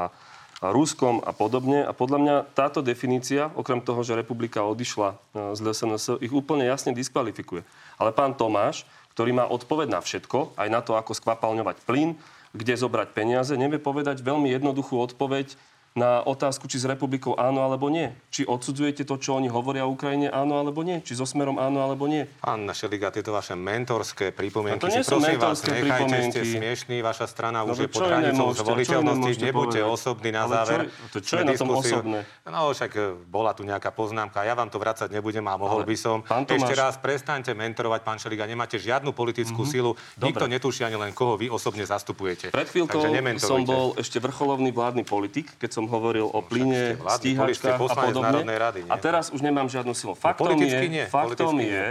[0.71, 1.83] Ruskom a podobne.
[1.83, 5.15] A podľa mňa táto definícia, okrem toho, že republika odišla e,
[5.57, 7.67] z LSNS, ich úplne jasne diskvalifikuje.
[7.99, 12.15] Ale pán Tomáš, ktorý má odpoveď na všetko, aj na to, ako skvapalňovať plyn,
[12.53, 15.57] kde zobrať peniaze, nevie povedať veľmi jednoduchú odpoveď
[15.93, 18.09] na otázku, či s republikou áno alebo nie.
[18.27, 20.97] Či odsudzujete to, čo oni hovoria o Ukrajine, áno alebo nie.
[20.99, 22.25] Či so smerom áno alebo nie.
[22.39, 26.31] Pán Šeliga, tieto vaše mentorské pripomienky, No to nie sú prosím vás, mentorské nechajte, pripomienky.
[26.31, 29.93] ste smiešní, vaša strana No už je pod hranicou zvoliteľnosti, nebuďte povedať?
[29.93, 30.79] osobní na Ale záver.
[30.81, 32.19] čo- to čo je na tom diskusiu- osobné?
[32.43, 35.85] No však e, bola tu nejaká poznámka, ja vám to vracať nebudem a mohol Ale
[35.85, 36.17] by som.
[36.25, 39.69] Tomáš- Ešte raz prestaňte mentorovať, pán Šeliga, nemáte žiadnu politickú Mhm.
[39.69, 40.25] silu, Dobre.
[40.27, 42.49] nikto netuší ani len koho vy osobne zastupujete.
[42.49, 42.97] Pred chvíľkou
[43.37, 47.95] som bol ešte vrcholovný vládny politik, keď som hovoril o plyne, politik, ste stíhačkách a
[47.95, 48.43] podobne.
[48.43, 48.91] Rady, nie?
[48.91, 50.13] a teraz už nemám žiadnu silu.
[50.15, 51.85] Faktom politicky je, nie, faktom politicky je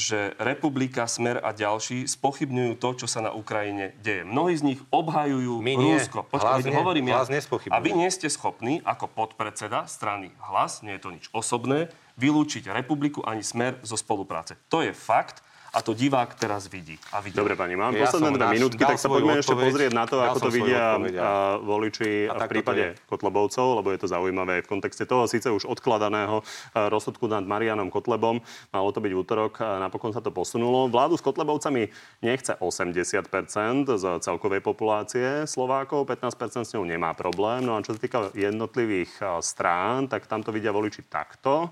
[0.00, 4.24] že Republika, Smer a ďalší spochybňujú to, čo sa na Ukrajine deje.
[4.24, 6.00] Mnohí z nich obhajujú My nie.
[6.00, 6.24] Rusko.
[6.24, 6.72] Nie.
[6.72, 7.20] hovorím ja.
[7.68, 12.72] A vy nie ste schopní, ako podpredseda strany Hlas, nie je to nič osobné, vylúčiť
[12.72, 14.56] Republiku ani Smer zo spolupráce.
[14.72, 16.98] To je fakt a to divák teraz vidí.
[17.14, 17.38] A vidí.
[17.38, 20.38] Dobre, pani, mám Ja posledné dve minútky, tak sa poďme ešte pozrieť na to, ako
[20.42, 21.14] to vidia odpoveď,
[21.62, 22.92] voliči A v prípade je.
[23.06, 27.46] Kotlebovcov, lebo je to zaujímavé aj v kontexte toho síce už odkladaného a, rozsudku nad
[27.46, 28.42] Marianom Kotlebom.
[28.74, 30.90] Malo to byť útorok a napokon sa to posunulo.
[30.90, 31.86] Vládu s Kotlebovcami
[32.26, 37.62] nechce 80% z celkovej populácie Slovákov, 15% s ňou nemá problém.
[37.62, 41.70] No a čo sa týka jednotlivých a, strán, tak tam to vidia voliči takto.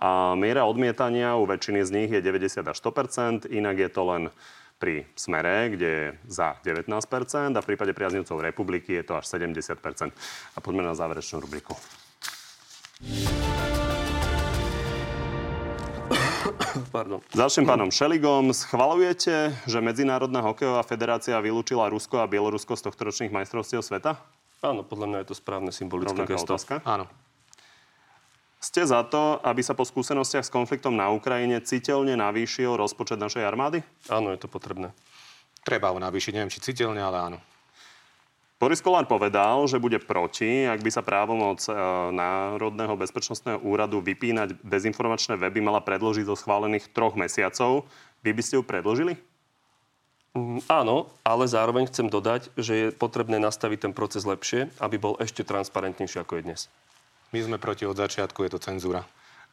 [0.00, 4.22] A miera odmietania u väčšiny z nich je 90 až 100%, inak je to len
[4.80, 6.88] pri smere, kde je za 19%
[7.52, 9.76] a v prípade priaznivcov republiky je to až 70%.
[10.56, 11.76] A poďme na záverečnú rubriku.
[16.88, 17.20] Pardon.
[17.36, 18.56] Začnem pánom Šeligom.
[18.56, 24.16] Schvalujete, že Medzinárodná hokejová federácia vylúčila Rusko a Bielorusko z tohto ročných majstrovstiev sveta?
[24.64, 26.56] Áno, podľa mňa je to správne symbolické Rovnaká gesto.
[26.56, 26.74] otázka.
[26.88, 27.04] Áno.
[28.60, 33.40] Ste za to, aby sa po skúsenostiach s konfliktom na Ukrajine citeľne navýšil rozpočet našej
[33.40, 33.80] armády?
[34.12, 34.92] Áno, je to potrebné.
[35.64, 37.38] Treba ho navýšiť, neviem, či citeľne, ale áno.
[38.60, 41.72] Boris Kolár povedal, že bude proti, ak by sa právomoc e,
[42.12, 47.88] Národného bezpečnostného úradu vypínať dezinformačné weby mala predložiť zo schválených troch mesiacov.
[48.20, 49.16] Vy by ste ju predložili?
[50.36, 55.16] Mm, Áno, ale zároveň chcem dodať, že je potrebné nastaviť ten proces lepšie, aby bol
[55.16, 56.60] ešte transparentnejší ako je dnes.
[57.30, 59.06] My sme proti od začiatku, je to cenzúra.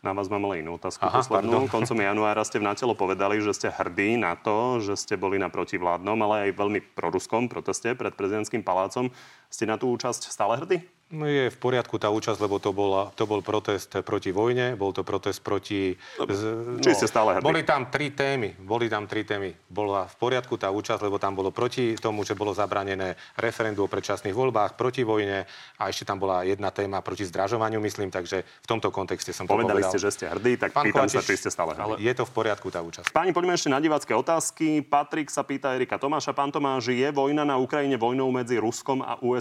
[0.05, 1.01] Na vás mám ale inú otázku.
[1.09, 1.65] Aha, poslednú.
[1.65, 1.73] pardon.
[1.73, 5.49] Koncom januára ste v natelo povedali, že ste hrdí na to, že ste boli na
[5.49, 9.09] protivládnom, ale aj veľmi proruskom proteste pred prezidentským palácom.
[9.47, 10.83] Ste na tú účasť stále hrdí?
[11.07, 14.91] No je v poriadku tá účasť, lebo to, bola, to bol protest proti vojne, bol
[14.91, 15.95] to protest proti...
[16.19, 16.43] Z,
[16.83, 17.47] či ste stále hrdí?
[17.47, 19.55] Boli tam tri témy, boli tam tri témy.
[19.71, 23.91] Bola v poriadku tá účasť, lebo tam bolo proti tomu, že bolo zabranené referendum o
[23.91, 25.47] predčasných voľbách, proti vojne
[25.79, 29.55] a ešte tam bola jedna téma proti zdražovaniu, myslím, takže v tomto kontexte som to
[29.55, 29.91] Povedali povedal.
[29.95, 31.87] ste, že ste hrdí, tak Pán pýtam sa, Kovačič, či ste stále hrdí.
[31.87, 33.15] Ale je to v poriadku tá účasť.
[33.15, 34.83] Páni, poďme ešte na divácké otázky.
[34.83, 36.35] Patrik sa pýta Erika Tomáša.
[36.35, 39.36] Pán Tomáš, je vojna na Ukrajine vojnou medzi Ruskom a USA?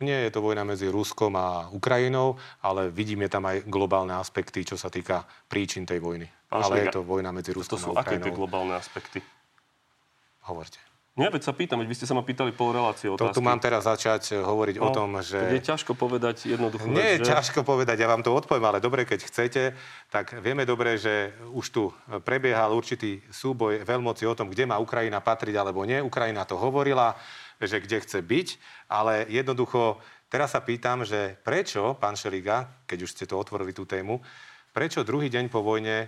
[0.00, 4.80] Nie je to vojna medzi Ruskom a Ukrajinou, ale vidíme tam aj globálne aspekty, čo
[4.80, 6.24] sa týka príčin tej vojny.
[6.48, 9.20] Pán ale Šliga, je to vojna medzi To Ruskom sú a aké tie globálne aspekty?
[10.48, 10.89] Hovorte.
[11.10, 13.34] Nie, veď sa pýtam, veď vy ste sa ma pýtali pol relácie To otázky.
[13.34, 15.42] tu mám teraz začať eh, hovoriť o No, tom, že...
[15.50, 17.34] Je ťažko povedať jednoduchú Nie vec, je že?
[17.34, 19.62] ťažko povedať, ja vám to odpoviem, ale dobre, keď chcete,
[20.06, 21.82] tak vieme dobre, že už tu
[22.22, 25.98] prebiehal určitý súboj veľmoci o tom, kde má Ukrajina patriť alebo nie.
[25.98, 27.18] Ukrajina to hovorila,
[27.58, 28.48] že kde chce byť,
[28.86, 29.98] ale jednoducho
[30.30, 34.22] teraz sa pýtam, že prečo, pán Šeliga, keď už ste to otvorili tú tému,
[34.70, 36.06] prečo druhý deň po vojne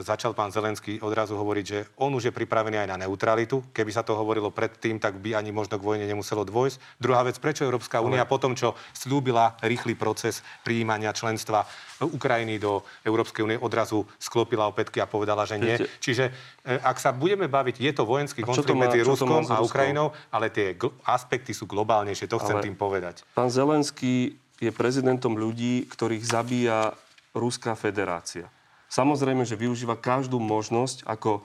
[0.00, 3.60] začal pán Zelenský odrazu hovoriť, že on už je pripravený aj na neutralitu.
[3.76, 6.96] Keby sa to hovorilo predtým, tak by ani možno k vojne nemuselo dôjsť.
[6.96, 11.68] Druhá vec, prečo Európska únia po tom, čo slúbila rýchly proces prijímania členstva
[12.00, 15.76] Ukrajiny do Európskej únie, odrazu sklopila opätky a povedala, že nie.
[15.76, 16.24] Viete- Čiže
[16.64, 19.60] e, ak sa budeme baviť, je to vojenský konflikt má- medzi Ruskom a?
[19.60, 23.22] Ukrajinou, ale tie gl- aspekty sú globálnejšie, to chcem Ale- tým povedať.
[23.36, 26.94] Pán Zelenský je prezidentom ľudí, ktorých zabíja
[27.34, 28.46] Ruská federácia.
[28.92, 31.40] Samozrejme, že využíva každú možnosť, ako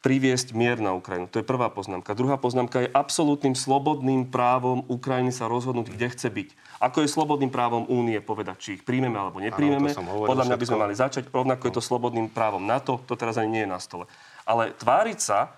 [0.00, 1.28] priviesť mier na Ukrajinu.
[1.32, 2.16] To je prvá poznámka.
[2.16, 6.48] Druhá poznámka je absolútnym slobodným právom Ukrajiny sa rozhodnúť, kde chce byť.
[6.80, 9.96] Ako je slobodným právom únie povedať, či ich príjmeme alebo nepríjmeme.
[9.96, 11.32] Áno, Podľa mňa by sme mali začať.
[11.32, 13.00] Rovnako je to slobodným právom NATO.
[13.08, 14.04] To teraz ani nie je na stole.
[14.44, 15.56] Ale tváriť sa,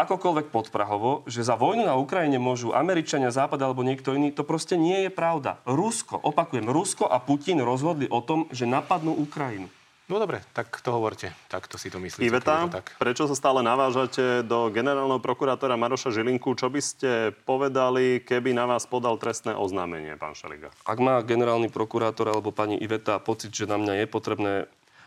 [0.00, 4.80] akokoľvek podprahovo, že za vojnu na Ukrajine môžu Američania, Západ alebo niekto iný, to proste
[4.80, 5.60] nie je pravda.
[5.68, 9.68] Rusko, opakujem, Rusko a Putin rozhodli o tom, že napadnú Ukrajinu.
[10.04, 11.32] No dobre, tak to hovorte.
[11.48, 12.28] Tak to si to myslíte.
[12.28, 12.92] Iveta, to tak.
[13.00, 16.52] prečo sa stále navážate do generálneho prokurátora Maroša Žilinku?
[16.52, 17.10] Čo by ste
[17.48, 20.68] povedali, keby na vás podal trestné oznámenie, pán Šeliga?
[20.84, 24.52] Ak má generálny prokurátor alebo pani Iveta pocit, že na mňa je potrebné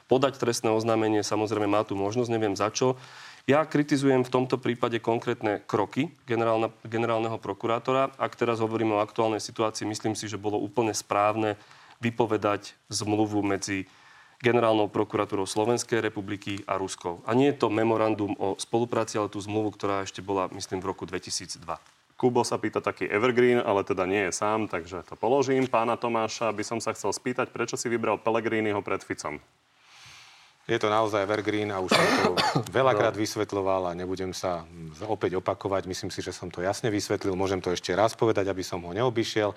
[0.09, 2.97] podať trestné oznámenie, samozrejme má tu možnosť, neviem za čo.
[3.45, 8.17] Ja kritizujem v tomto prípade konkrétne kroky generálna, generálneho prokurátora.
[8.17, 11.53] Ak teraz hovoríme o aktuálnej situácii, myslím si, že bolo úplne správne
[12.01, 13.85] vypovedať zmluvu medzi
[14.38, 17.25] generálnou prokuratúrou Slovenskej republiky a Ruskou.
[17.25, 20.89] A nie je to memorandum o spolupráci, ale tú zmluvu, ktorá ešte bola, myslím, v
[20.93, 21.57] roku 2002.
[22.17, 25.69] Kubo sa pýta taký evergreen, ale teda nie je sám, takže to položím.
[25.69, 29.38] Pána Tomáša by som sa chcel spýtať, prečo si vybral Pellegriniho pred Ficom?
[30.67, 32.31] Je to naozaj evergreen a už som to
[32.77, 34.67] veľakrát vysvetloval a nebudem sa
[35.07, 35.88] opäť opakovať.
[35.88, 37.39] Myslím si, že som to jasne vysvetlil.
[37.39, 39.55] Môžem to ešte raz povedať, aby som ho neobyšiel.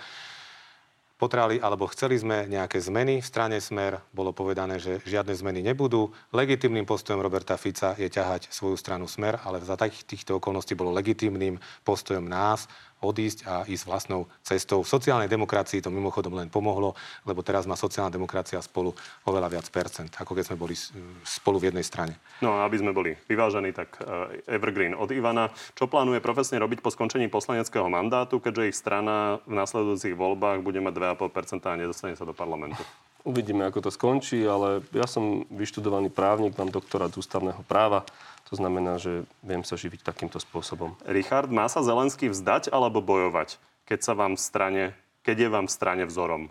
[1.20, 4.00] Potrali alebo chceli sme nejaké zmeny v strane Smer.
[4.08, 6.08] Bolo povedané, že žiadne zmeny nebudú.
[6.32, 10.96] Legitimným postojom Roberta Fica je ťahať svoju stranu Smer, ale za takých týchto okolností bolo
[10.96, 12.64] legitimným postojom nás
[13.00, 14.84] odísť a ísť vlastnou cestou.
[14.84, 16.92] V sociálnej demokracii to mimochodom len pomohlo,
[17.24, 18.92] lebo teraz má sociálna demokracia spolu
[19.24, 20.76] oveľa viac percent, ako keď sme boli
[21.24, 22.20] spolu v jednej strane.
[22.44, 25.48] No a aby sme boli vyvážení, tak eh, Evergreen od Ivana.
[25.74, 30.84] Čo plánuje profesne robiť po skončení poslaneckého mandátu, keďže ich strana v následujúcich voľbách bude
[30.84, 32.84] mať 2,5% a nedostane sa do parlamentu?
[33.20, 38.08] Uvidíme, ako to skončí, ale ja som vyštudovaný právnik, mám doktorát z ústavného práva.
[38.48, 40.96] To znamená, že viem sa živiť takýmto spôsobom.
[41.06, 45.74] Richard, má sa Zelenský vzdať alebo bojovať, keď, sa vám strane, keď je vám v
[45.74, 46.48] strane vzorom?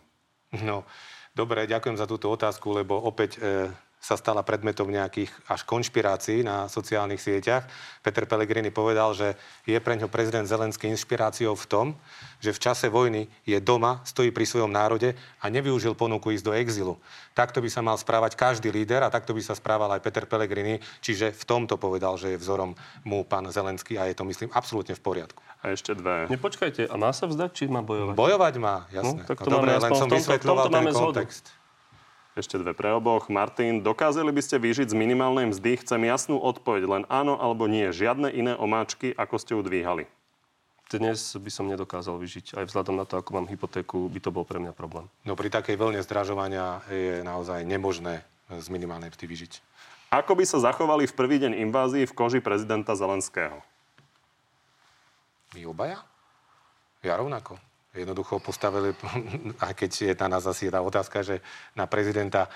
[0.63, 0.87] No,
[1.33, 3.69] dobre, ďakujem za túto otázku, lebo opäť e,
[3.99, 7.67] sa stala predmetom nejakých až konšpirácií na sociálnych sieťach.
[7.99, 9.35] Peter Pellegrini povedal, že
[9.67, 11.87] je pre ňo prezident Zelenský inšpiráciou v tom,
[12.39, 16.55] že v čase vojny je doma, stojí pri svojom národe a nevyužil ponuku ísť do
[16.55, 16.95] exilu.
[17.35, 20.79] Takto by sa mal správať každý líder a takto by sa správal aj Peter Pellegrini,
[21.03, 24.95] čiže v tomto povedal, že je vzorom mu pán Zelenský a je to, myslím, absolútne
[24.95, 25.43] v poriadku.
[25.59, 26.31] A ešte dve.
[26.31, 28.15] Nepočkajte, a má sa vzdať, či má bojovať?
[28.15, 29.19] Bojovať má, jasné.
[29.19, 31.43] No, tak to no, dobre, len som vysvetľoval ten kontext.
[31.51, 31.58] Zhodu.
[32.39, 33.27] Ešte dve pre oboch.
[33.27, 35.83] Martin, dokázali by ste vyžiť z minimálnej mzdy?
[35.83, 37.91] Chcem jasnú odpoveď, len áno alebo nie.
[37.91, 40.07] Žiadne iné omáčky, ako ste ju dvíhali.
[40.87, 42.55] Dnes by som nedokázal vyžiť.
[42.55, 45.11] Aj vzhľadom na to, ako mám hypotéku, by to bol pre mňa problém.
[45.27, 49.53] No pri takej vlne zdražovania je naozaj nemožné z minimálnej mzdy vyžiť.
[50.07, 53.59] Ako by sa zachovali v prvý deň invázii v koži prezidenta Zelenského?
[55.51, 55.99] Vy obaja?
[57.03, 57.59] Ja rovnako
[58.01, 58.95] jednoducho postavili,
[59.65, 61.43] aj keď je na nás asi tá otázka, že
[61.75, 62.47] na prezidenta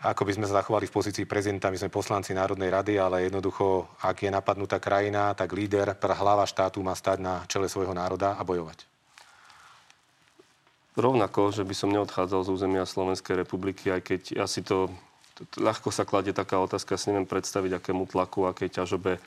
[0.00, 4.00] ako by sme sa zachovali v pozícii prezidenta, my sme poslanci Národnej rady, ale jednoducho,
[4.00, 8.40] ak je napadnutá krajina, tak líder, hlava štátu má stať na čele svojho národa a
[8.40, 8.88] bojovať.
[10.96, 14.88] Rovnako, že by som neodchádzal z územia Slovenskej republiky, aj keď ja si to,
[15.36, 19.20] to ľahko sa kladie taká otázka, si neviem predstaviť, akému tlaku, aké ťažobe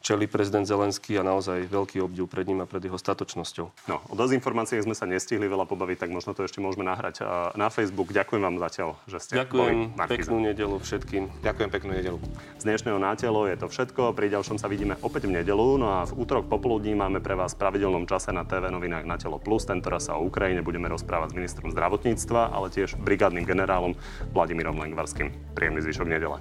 [0.00, 3.66] čeli prezident Zelenský a naozaj veľký obdiv pred ním a pred jeho statočnosťou.
[3.90, 7.22] No, o dezinformáciách sme sa nestihli veľa pobaviť, tak možno to ešte môžeme nahrať
[7.58, 8.14] na Facebook.
[8.14, 11.22] Ďakujem vám zatiaľ, že ste Ďakujem, boli peknú nedelu všetkým.
[11.42, 12.18] Ďakujem, peknú nedelu.
[12.56, 14.14] Z dnešného nátelo je to všetko.
[14.14, 15.66] Pri ďalšom sa vidíme opäť v nedelu.
[15.76, 19.18] No a v útorok popoludní máme pre vás v pravidelnom čase na TV novinách na
[19.18, 19.66] telo plus.
[19.68, 23.92] Tento raz sa o Ukrajine budeme rozprávať s ministrom zdravotníctva, ale tiež brigádnym generálom
[24.32, 25.34] Vladimírom Lengvarským.
[25.52, 26.38] Príjemný zvyšok nedele.